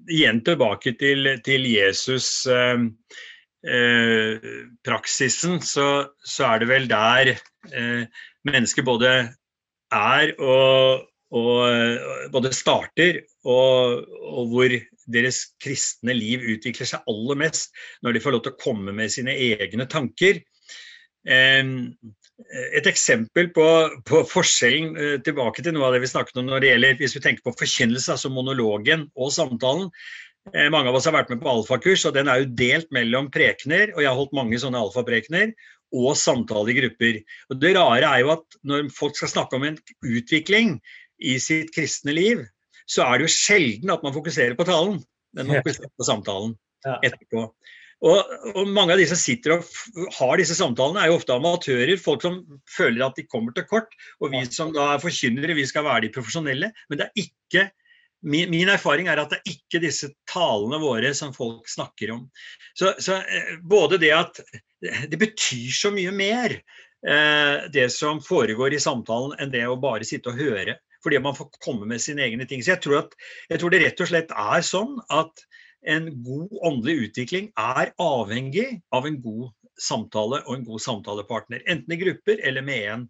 igjen 0.08 0.40
tilbake 0.46 0.94
til, 1.00 1.34
til 1.44 1.66
Jesus. 1.68 2.46
Eh, 2.46 2.86
praksisen, 4.86 5.58
så, 5.60 6.14
så, 6.22 6.44
er 6.46 6.60
det 6.62 6.68
vel 6.70 6.88
der 6.90 7.32
eh, 7.34 8.04
mennesker 8.46 8.86
både 8.86 9.14
er 9.92 10.34
og, 10.38 11.08
og 11.34 12.30
både 12.32 12.52
starter, 12.54 13.22
og, 13.44 14.04
og, 14.06 14.52
hvor 14.52 14.76
deres 15.08 15.40
kristne 15.62 16.14
liv 16.14 16.44
utvikler 16.54 16.86
seg 16.86 17.08
aller 17.08 17.40
mest 17.40 17.74
når 18.04 18.14
de 18.14 18.22
får 18.22 18.36
lov 18.36 18.44
til 18.44 18.54
å 18.54 18.60
komme 18.62 18.94
med 18.94 19.10
sine 19.12 19.34
egne 19.34 19.88
tanker. 19.90 20.42
Eh, 21.28 21.74
et 22.78 22.86
eksempel 22.86 23.50
på, 23.50 23.66
på, 24.06 24.22
forskjellen 24.30 24.94
eh, 24.94 25.16
tilbake 25.26 25.64
til 25.64 25.74
noe 25.74 25.88
av 25.88 25.96
det 25.96 26.04
vi 26.04 26.12
snakket 26.12 26.38
om 26.38 26.46
når 26.46 26.62
det 26.62 26.72
gjelder 26.72 27.02
hvis 27.02 27.18
vi 27.18 27.24
tenker 27.24 27.48
på 27.48 27.56
forkynnelse, 27.58 28.14
altså 28.14 28.30
monologen 28.30 29.08
og 29.18 29.34
samtalen, 29.34 29.90
Eh, 29.90 30.27
mange 30.72 30.90
av 30.90 30.98
oss 30.98 31.08
har 31.08 31.16
vært 31.16 31.32
med 31.32 31.42
på 31.42 31.50
alfakurs, 31.50 32.04
og 32.08 32.14
den 32.16 32.30
er 32.30 32.42
jo 32.42 32.52
delt 32.58 32.88
mellom 32.94 33.30
prekener, 33.34 33.92
og 33.94 34.02
jeg 34.02 34.10
har 34.10 34.18
holdt 34.18 34.36
mange 34.36 34.60
sånne 34.60 34.80
alfaprekener, 34.80 35.52
og 35.96 36.16
samtale 36.20 36.72
i 36.72 36.76
grupper. 36.76 37.20
Og 37.48 37.60
det 37.62 37.74
rare 37.78 38.10
er 38.10 38.24
jo 38.24 38.34
at 38.34 38.58
når 38.68 38.90
folk 38.92 39.16
skal 39.16 39.32
snakke 39.32 39.56
om 39.56 39.64
en 39.68 39.78
utvikling 40.04 40.76
i 41.18 41.38
sitt 41.42 41.72
kristne 41.74 42.14
liv, 42.16 42.44
så 42.88 43.04
er 43.04 43.18
det 43.18 43.28
jo 43.28 43.36
sjelden 43.36 43.92
at 43.92 44.04
man 44.04 44.14
fokuserer 44.16 44.56
på 44.58 44.66
talen, 44.68 45.00
men 45.36 45.48
man 45.48 45.60
fokuserer 45.62 45.92
på 45.96 46.08
samtalen 46.08 46.54
etterpå. 46.84 47.48
Og, 47.98 48.34
og, 48.52 48.68
mange 48.70 48.94
av 48.94 49.00
de 49.00 49.08
som 49.10 49.18
sitter 49.18 49.56
og 49.56 50.12
har 50.20 50.38
disse 50.38 50.54
samtalene, 50.54 51.02
er 51.02 51.10
jo 51.10 51.16
ofte 51.18 51.34
amatører. 51.34 51.96
Folk 51.98 52.22
som 52.22 52.38
føler 52.70 53.02
at 53.08 53.18
de 53.18 53.26
kommer 53.26 53.54
til 53.56 53.66
kort. 53.66 53.90
Og 54.22 54.30
vi 54.34 54.44
som 54.54 54.70
da 54.74 54.92
er 54.94 55.02
forkynnere, 55.02 55.56
vi 55.58 55.66
skal 55.66 55.86
være 55.88 56.04
de 56.06 56.12
profesjonelle. 56.14 56.70
Men 56.88 57.00
det 57.00 57.08
er 57.08 57.24
ikke 57.24 57.64
Min, 58.26 58.50
min, 58.50 58.70
erfaring 58.72 59.06
er 59.06 59.20
at 59.22 59.30
det 59.30 59.38
er 59.38 59.52
ikke 59.52 59.80
disse 59.82 60.10
talene 60.30 60.80
våre 60.82 61.12
som 61.14 61.30
folk 61.34 61.68
snakker 61.70 62.10
om. 62.16 62.24
Så, 62.74 62.92
så 63.02 63.20
eh, 63.22 63.54
både 63.62 64.00
det 64.02 64.10
at 64.16 64.40
det 64.82 65.20
betyr 65.20 65.70
så 65.74 65.92
mye 65.94 66.12
mer, 66.14 66.56
eh, 67.06 67.68
det 67.74 67.88
som 67.94 68.22
foregår 68.24 68.74
i 68.74 68.82
samtalen, 68.82 69.36
enn 69.38 69.54
det 69.54 69.64
å 69.68 69.78
bare 69.80 70.06
sitte 70.06 70.32
og 70.32 70.40
høre. 70.40 70.78
Fordi 71.04 71.20
man 71.22 71.36
får 71.38 71.52
komme 71.62 71.86
med 71.86 72.02
sine 72.02 72.24
egne 72.26 72.46
ting. 72.50 72.62
Så 72.62 72.74
jeg 72.74 72.82
tror, 72.82 73.04
at, 73.04 73.14
jeg 73.52 73.62
tror 73.62 73.70
det 73.70 73.84
rett 73.84 74.02
og 74.02 74.10
slett 74.10 74.34
er 74.34 74.64
sånn 74.66 74.98
at 75.14 75.46
en 75.86 76.08
god 76.26 76.56
åndelig 76.66 77.08
utvikling 77.08 77.52
er 77.54 77.92
avhengig 78.02 78.80
av 78.94 79.06
en 79.06 79.20
god 79.22 79.52
samtale 79.78 80.42
og 80.46 80.56
en 80.56 80.64
god 80.66 80.82
samtalepartner. 80.82 81.62
Enten 81.70 81.94
i 81.94 82.00
grupper 82.00 82.42
eller 82.42 82.66
med 82.66 82.88
en 82.92 83.04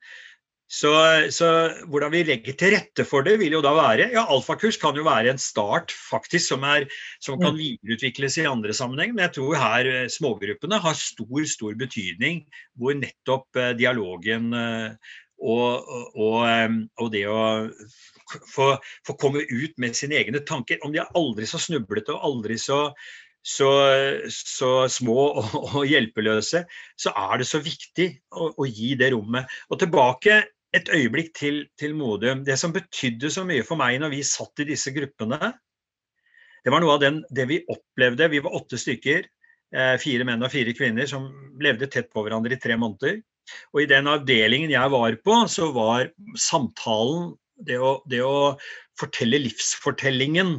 Så, 0.69 0.91
så, 1.33 1.47
hvordan 1.89 2.13
vi 2.13 2.27
legger 2.29 2.57
til 2.61 2.75
rette 2.75 3.05
for 3.09 3.25
det, 3.25 3.39
vil 3.41 3.55
jo 3.57 3.63
da 3.65 3.71
være 3.73 4.11
ja, 4.13 4.27
Alfakurs 4.29 4.77
kan 4.81 4.97
jo 5.01 5.07
være 5.07 5.33
en 5.33 5.41
start 5.41 5.95
faktisk 5.97 6.51
som, 6.51 6.67
er, 6.69 6.85
som 7.25 7.39
kan 7.41 7.55
mm. 7.55 7.61
videreutvikles 7.63 8.37
i 8.43 8.45
andre 8.51 8.77
sammenheng. 8.77 9.15
Men 9.15 9.25
jeg 9.25 9.39
tror 9.39 9.57
her 9.57 9.89
eh, 9.89 10.11
smågruppene 10.13 10.81
har 10.85 10.99
stor, 11.01 11.41
stor 11.49 11.79
betydning 11.81 12.43
hvor 12.77 12.99
nettopp 13.01 13.57
eh, 13.57 13.73
dialogen 13.81 14.53
eh, 14.53 15.17
og, 15.39 15.89
og, 16.19 16.77
og 16.99 17.11
det 17.15 17.25
å 17.31 17.41
få, 18.51 18.73
få, 19.07 19.17
komme 19.17 19.47
ut 19.49 19.73
med 19.81 19.97
sine 19.97 20.19
egne 20.21 20.43
tanker, 20.45 20.83
om 20.85 20.93
de 20.93 21.01
er 21.01 21.17
aldri 21.17 21.49
så 21.49 21.63
snublete 21.63 22.13
og 22.13 22.29
aldri 22.29 22.59
så 22.61 22.91
så, 23.49 23.71
så, 24.29 24.71
små 24.93 25.15
og, 25.39 25.55
og, 25.63 25.83
hjelpeløse, 25.89 26.65
så 27.01 27.13
er 27.17 27.39
det 27.41 27.47
så 27.49 27.63
viktig 27.65 28.09
å, 28.35 28.51
å, 28.51 28.67
gi 28.67 28.91
det 28.99 29.13
rommet. 29.15 29.49
Og 29.71 29.79
tilbake 29.81 30.43
et 30.77 30.91
øyeblikk 30.93 31.33
til, 31.37 31.63
til 31.81 31.95
Modum. 31.97 32.45
Det 32.45 32.59
som 32.61 32.75
betydde 32.75 33.31
så 33.33 33.45
mye 33.49 33.65
for 33.67 33.81
meg 33.81 34.01
når 34.03 34.13
vi 34.13 34.27
satt 34.27 34.65
i 34.65 34.69
disse 34.69 34.93
gruppene, 34.95 35.53
det 36.65 36.75
var 36.75 36.83
noe 36.85 36.97
av 36.99 37.03
den, 37.03 37.23
det 37.33 37.47
vi 37.49 37.63
opplevde. 37.71 38.29
Vi 38.29 38.43
var 38.45 38.57
åtte 38.59 38.81
stykker, 38.81 39.27
eh, 39.73 39.97
fire 40.03 40.27
menn 40.29 40.45
og 40.45 40.53
fire 40.53 40.75
kvinner, 40.77 41.09
som 41.09 41.29
levde 41.63 41.89
tett 41.89 42.11
på 42.13 42.25
hverandre 42.27 42.57
i 42.57 42.61
tre 42.61 42.77
måneder. 42.77 43.23
Og 43.73 43.83
i 43.83 43.89
den 43.89 44.11
avdelingen 44.11 44.73
jeg 44.75 44.93
var 44.93 45.17
på, 45.25 45.39
så 45.49 45.71
var 45.73 46.11
samtalen, 46.37 47.33
det 47.65 47.79
å, 47.81 47.99
det 48.11 48.21
å 48.23 48.59
fortelle 48.99 49.41
livsfortellingen, 49.47 50.59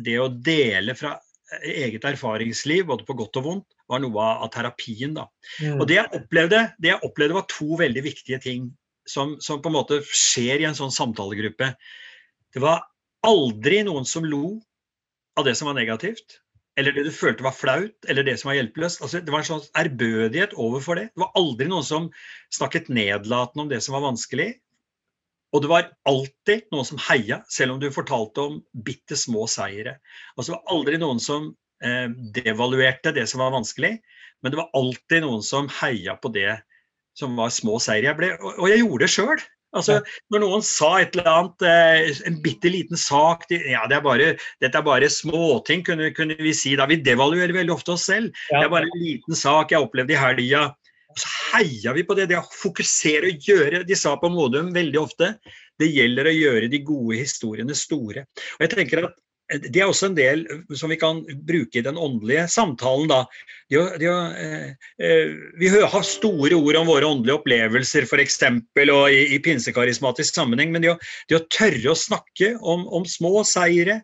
det 0.00 0.16
å 0.22 0.30
dele 0.32 0.96
fra 0.96 1.18
eget 1.66 2.06
erfaringsliv, 2.06 2.86
både 2.88 3.04
på 3.06 3.16
godt 3.18 3.38
og 3.40 3.46
vondt, 3.46 3.68
var 3.90 4.00
noe 4.02 4.26
av 4.44 4.48
terapien. 4.54 5.12
Da. 5.16 5.26
Mm. 5.58 5.80
Og 5.80 5.88
det 5.90 5.98
jeg, 5.98 6.10
opplevde, 6.20 6.60
det 6.78 6.92
jeg 6.92 7.04
opplevde 7.06 7.36
var 7.36 7.48
to 7.50 7.74
veldig 7.80 8.04
viktige 8.06 8.38
ting 8.42 8.70
som, 9.08 9.36
som, 9.40 9.60
på 9.62 9.70
en 9.70 9.78
måte 9.78 10.00
skjer 10.06 10.62
i 10.62 10.68
en 10.68 10.76
sånn 10.76 10.94
samtalegruppe. 10.94 11.72
Det 12.54 12.62
var 12.62 12.84
aldri 13.26 13.82
noen 13.86 14.06
som 14.08 14.26
lo 14.26 14.58
av 15.38 15.46
det 15.46 15.54
som 15.58 15.70
var 15.70 15.78
negativt, 15.78 16.40
eller 16.78 16.94
det 16.96 17.04
du 17.08 17.12
følte 17.12 17.44
var 17.44 17.56
flaut, 17.56 17.96
eller 18.08 18.24
det 18.26 18.36
som 18.40 18.50
var 18.50 18.58
hjelpeløst. 18.58 19.02
Altså, 19.04 19.20
det 19.20 19.32
var 19.32 19.42
en 19.42 19.50
sånn 19.50 19.66
ærbødighet 19.78 20.54
overfor 20.56 21.00
det. 21.00 21.10
Det 21.12 21.22
var 21.24 21.32
aldri 21.38 21.68
noen 21.70 21.86
som 21.86 22.10
snakket 22.54 22.90
nedlatende 22.92 23.66
om 23.66 23.72
det 23.72 23.80
som 23.84 23.96
var 23.96 24.06
vanskelig. 24.06 24.52
Og 25.50 25.64
det 25.64 25.70
var 25.72 25.88
alltid 26.06 26.68
noen 26.70 26.86
som 26.86 27.00
heia, 27.08 27.40
selv 27.50 27.74
om 27.74 27.80
du 27.82 27.88
fortalte 27.92 28.44
om 28.46 28.60
bitte 28.86 29.18
små 29.18 29.48
seire. 29.50 29.98
Altså, 30.36 30.52
det 30.52 30.56
var 30.60 30.76
aldri 30.76 31.00
noen 31.02 31.22
som 31.22 31.50
eh, 31.82 32.06
devaluerte 32.38 33.12
det 33.16 33.26
som 33.30 33.42
var 33.42 33.56
vanskelig, 33.56 33.96
men 34.40 34.52
det 34.52 34.60
var 34.60 34.70
alltid 34.78 35.26
noen 35.26 35.42
som 35.44 35.68
heia 35.80 36.14
på 36.22 36.30
det 36.32 36.54
som 37.18 37.38
var 37.38 37.52
små 37.54 37.78
seier. 37.82 38.10
Jeg 38.10 38.18
ble, 38.18 38.34
og 38.40 38.68
jeg 38.70 38.82
gjorde 38.82 39.06
det 39.06 39.14
sjøl. 39.14 39.42
Altså, 39.78 40.00
når 40.34 40.42
noen 40.42 40.64
sa 40.66 40.88
et 40.98 41.14
eller 41.14 41.28
annet, 41.30 41.64
eh, 41.70 42.22
en 42.26 42.40
bitte 42.42 42.72
liten 42.72 42.98
sak 42.98 43.44
ja, 43.54 43.84
det 43.86 44.00
er 44.00 44.02
bare, 44.02 44.32
Dette 44.62 44.80
er 44.80 44.86
bare 44.86 45.06
småting, 45.06 45.84
kunne, 45.86 46.10
kunne 46.16 46.34
vi 46.42 46.54
si. 46.56 46.74
da 46.78 46.88
Vi 46.90 46.98
devaluerer 47.06 47.54
veldig 47.54 47.76
ofte 47.76 47.94
oss 47.94 48.08
selv. 48.10 48.34
Det 48.50 48.64
er 48.64 48.72
bare 48.72 48.90
en 48.90 49.02
liten 49.04 49.38
sak 49.38 49.70
jeg 49.70 49.86
opplevde 49.86 50.16
i 50.16 50.18
helga. 50.18 50.68
Så 51.18 51.30
heia 51.52 51.94
vi 51.94 52.02
på 52.06 52.16
det. 52.18 52.28
Det 52.30 52.38
å 52.38 52.46
fokusere 52.54 53.30
og 53.30 53.46
gjøre 53.46 53.84
De 53.86 53.98
sa 53.98 54.16
på 54.18 54.30
Modum 54.30 54.74
veldig 54.74 55.00
ofte 55.00 55.34
det 55.80 55.88
gjelder 55.94 56.28
å 56.28 56.36
gjøre 56.36 56.68
de 56.68 56.82
gode 56.84 57.18
historiene 57.22 57.76
store. 57.76 58.26
Og 58.58 58.64
jeg 58.66 58.72
tenker 58.74 59.06
at 59.06 59.14
det 59.50 59.80
er 59.80 59.88
også 59.88 60.10
en 60.10 60.16
del 60.16 60.44
som 60.78 60.92
vi 60.92 60.98
kan 61.00 61.22
bruke 61.46 61.80
i 61.80 61.84
den 61.84 61.98
åndelige 61.98 62.46
samtalen. 62.52 63.08
Da. 63.10 63.24
De, 63.72 63.80
de, 63.98 64.10
eh, 64.10 64.68
eh, 65.02 65.32
vi 65.58 65.70
har 65.70 66.06
store 66.06 66.58
ord 66.58 66.78
om 66.78 66.90
våre 66.90 67.08
åndelige 67.08 67.38
opplevelser 67.40 68.06
f.eks. 68.06 68.38
og 68.44 69.10
i, 69.10 69.24
i 69.34 69.40
pinsekarismatisk 69.42 70.38
sammenheng, 70.38 70.70
men 70.74 70.84
det 70.84 70.92
å, 70.94 70.98
å, 71.34 71.42
tørre 71.50 71.92
å 71.92 71.98
snakke 71.98 72.54
om, 72.60 72.86
om 72.86 73.06
små 73.08 73.42
seire, 73.48 74.00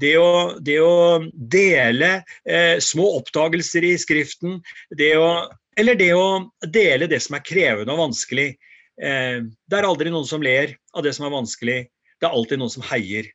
det 0.00 0.16
å, 0.18 0.58
det 0.58 0.80
å 0.82 1.22
dele 1.34 2.12
eh, 2.48 2.76
små 2.82 3.12
oppdagelser 3.20 3.86
i 3.86 3.96
Skriften, 4.00 4.58
det 4.98 5.14
å, 5.20 5.30
eller 5.78 5.98
det 6.00 6.12
å 6.16 6.50
dele 6.66 7.10
det 7.10 7.22
som 7.22 7.38
er 7.38 7.46
krevende 7.46 7.94
og 7.94 8.08
vanskelig. 8.08 8.54
Eh, 9.00 9.38
det 9.46 9.78
er 9.78 9.86
aldri 9.86 10.10
noen 10.10 10.26
som 10.26 10.42
ler 10.42 10.74
av 10.96 11.06
det 11.06 11.14
som 11.14 11.28
er 11.28 11.36
vanskelig, 11.36 11.82
det 12.20 12.26
er 12.26 12.34
alltid 12.34 12.58
noen 12.60 12.72
som 12.72 12.90
heier 12.90 13.30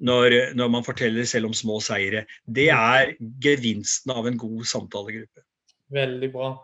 når, 0.00 0.38
når, 0.58 0.70
man 0.72 0.86
forteller 0.86 1.28
selv 1.28 1.50
om 1.50 1.56
små 1.56 1.80
seire. 1.84 2.24
Det 2.46 2.70
er 2.74 3.14
gevinsten 3.42 4.14
av 4.14 4.28
en 4.28 4.38
god 4.38 4.64
samtalegruppe. 4.68 5.44
Veldig 5.94 6.32
bra. 6.32 6.54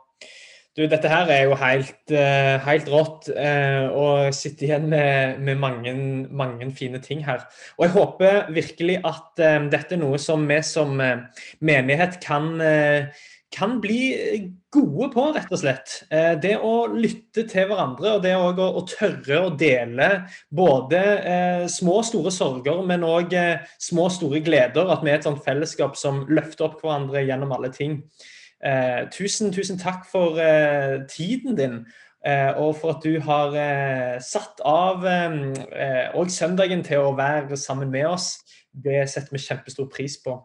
Du, 0.74 0.82
dette 0.90 1.06
her 1.06 1.28
er 1.30 1.44
jo 1.46 1.58
helt, 1.60 2.00
uh, 2.10 2.56
helt 2.64 2.88
rått, 2.90 3.28
å 3.30 4.06
sitte 4.34 4.38
sitter 4.40 4.66
igjen 4.66 4.88
med, 4.90 5.38
med 5.46 5.60
mange, 5.62 5.92
mange, 6.34 6.66
fine 6.74 6.98
ting 7.02 7.22
her. 7.22 7.44
Og 7.78 7.86
jeg 7.86 7.94
håper 7.94 8.50
virkelig 8.56 8.96
at 9.06 9.44
uh, 9.44 9.68
dette 9.70 9.94
er 9.94 10.02
noe 10.02 10.18
som 10.18 10.42
vi 10.50 10.58
som 10.66 10.98
menighet 11.62 12.18
kan 12.24 12.50
kan 13.54 13.78
bli 13.82 14.00
gode 14.74 15.08
på, 15.14 15.24
rett 15.36 15.52
og 15.54 15.60
slett. 15.60 15.96
Eh, 16.10 16.34
det 16.42 16.56
å 16.58 16.88
lytte 16.90 17.46
til 17.50 17.68
hverandre 17.70 18.16
og 18.16 18.24
det 18.24 18.34
å, 18.34 18.84
tørre 18.90 19.40
å 19.46 19.52
dele 19.58 20.08
både 20.50 21.02
eh, 21.22 21.66
små 21.70 22.00
og 22.00 22.08
store 22.08 22.34
sorger, 22.34 22.82
men 22.86 23.06
òg 23.06 23.34
eh, 23.38 23.62
små 23.78 24.08
og 24.08 24.16
store 24.16 24.42
gleder. 24.44 24.90
At 24.90 25.04
vi 25.06 25.12
er 25.12 25.20
et 25.20 25.28
sånt 25.28 25.44
fellesskap 25.46 25.98
som 26.00 26.24
løfter 26.30 26.68
opp 26.68 26.82
hverandre 26.82 27.22
gjennom 27.24 27.54
alle 27.54 27.70
ting. 27.74 28.00
Eh, 28.64 29.04
tusen, 29.12 29.52
tusen 29.52 29.78
takk 29.80 30.06
for 30.08 30.40
eh, 30.40 31.04
tiden 31.10 31.56
din. 31.58 31.80
Eh, 32.24 32.56
og 32.56 32.78
for 32.80 32.94
at 32.94 33.04
du 33.04 33.18
har 33.20 33.52
satt 34.24 34.62
av 34.64 35.04
òg 35.04 36.30
søndagen 36.32 36.80
til 36.86 37.04
å 37.04 37.16
være 37.18 37.58
sammen 37.60 37.92
med 37.92 38.08
oss. 38.14 38.38
Det 38.72 39.04
setter 39.10 39.36
vi 39.36 39.42
kjempestor 39.44 39.90
pris 39.92 40.16
på. 40.24 40.38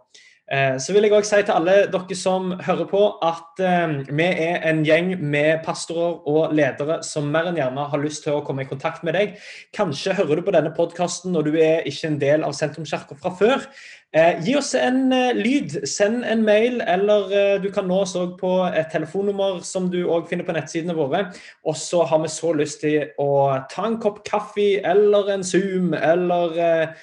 Eh, 0.52 0.78
så 0.82 0.94
vil 0.94 1.06
jeg 1.06 1.14
også 1.14 1.36
si 1.36 1.46
til 1.46 1.54
alle 1.54 1.76
dere 1.94 2.16
som 2.18 2.54
hører 2.66 2.88
på, 2.90 3.02
at 3.22 3.62
eh, 3.62 3.92
vi 4.10 4.26
er 4.26 4.64
en 4.66 4.82
gjeng 4.86 5.12
med 5.22 5.62
pastorer 5.66 6.26
og 6.30 6.56
ledere 6.58 7.04
som 7.06 7.30
mer 7.30 7.52
enn 7.52 7.60
gjerne 7.60 7.86
har 7.92 8.02
lyst 8.02 8.26
til 8.26 8.40
å 8.40 8.42
komme 8.46 8.66
i 8.66 8.70
kontakt 8.70 9.06
med 9.06 9.14
deg. 9.14 9.36
Kanskje 9.78 10.18
hører 10.18 10.40
du 10.40 10.48
på 10.48 10.56
denne 10.56 10.74
podkasten 10.74 11.38
og 11.38 11.46
du 11.46 11.54
er 11.62 11.86
ikke 11.90 12.10
en 12.10 12.18
del 12.22 12.46
av 12.48 12.56
Sentrumskirka 12.58 13.20
fra 13.22 13.34
før. 13.38 13.68
Eh, 14.10 14.42
gi 14.42 14.56
oss 14.58 14.72
en 14.74 15.14
lyd, 15.38 15.76
send 15.86 16.26
en 16.26 16.42
mail, 16.42 16.82
eller 16.82 17.62
du 17.62 17.70
kan 17.74 17.86
nå 17.86 18.02
oss 18.08 18.16
òg 18.18 18.34
på 18.40 18.56
et 18.74 18.90
telefonnummer 18.90 19.62
som 19.62 19.86
du 19.94 20.00
òg 20.08 20.26
finner 20.32 20.50
på 20.50 20.58
nettsidene 20.58 20.98
våre. 20.98 21.28
Og 21.62 21.78
så 21.78 22.02
har 22.10 22.26
vi 22.26 22.34
så 22.34 22.56
lyst 22.58 22.82
til 22.82 23.06
å 23.22 23.30
ta 23.70 23.86
en 23.86 24.02
kopp 24.02 24.24
kaffe 24.26 24.82
eller 24.82 25.30
en 25.36 25.46
Zoom 25.46 25.94
eller 25.94 26.98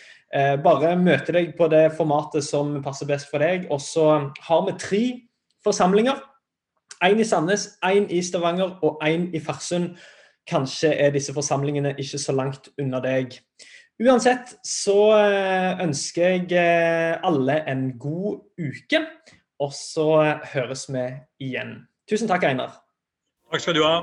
bare 0.65 0.97
møte 1.01 1.33
deg 1.33 1.55
på 1.57 1.69
det 1.73 1.87
formatet 1.97 2.45
som 2.45 2.75
passer 2.85 3.09
best 3.09 3.31
for 3.31 3.41
deg. 3.41 3.69
Og 3.73 3.81
så 3.81 4.09
har 4.49 4.67
vi 4.67 4.75
tre 4.81 5.03
forsamlinger. 5.65 6.21
Én 7.05 7.21
i 7.21 7.25
Sandnes, 7.25 7.69
én 7.85 8.07
i 8.13 8.23
Stavanger 8.25 8.79
og 8.85 9.01
én 9.05 9.31
i 9.37 9.41
Farsund. 9.41 9.97
Kanskje 10.47 10.93
er 10.95 11.11
disse 11.11 11.35
forsamlingene 11.35 11.97
ikke 11.99 12.21
så 12.23 12.33
langt 12.33 12.69
unna 12.79 13.01
deg. 13.05 13.35
Uansett 13.97 14.53
så 14.67 14.99
eh, 15.17 15.83
ønsker 15.83 16.23
jeg 16.29 16.53
eh, 16.53 17.17
alle 17.25 17.63
en 17.69 17.89
god 17.99 18.45
uke, 18.61 19.01
og 19.61 19.73
så 19.73 20.37
høres 20.53 20.87
vi 20.93 21.07
igjen. 21.49 21.79
Tusen 22.11 22.29
takk, 22.29 22.45
Einar. 22.45 22.77
Takk 23.51 23.65
skal 23.65 23.79
du 23.79 23.83
ha. 23.87 23.97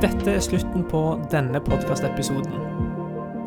Dette 0.00 0.38
er 0.38 0.42
slutten 0.44 0.88
på 0.88 1.04
denne 1.32 1.60
podkastepisoden. 1.68 2.75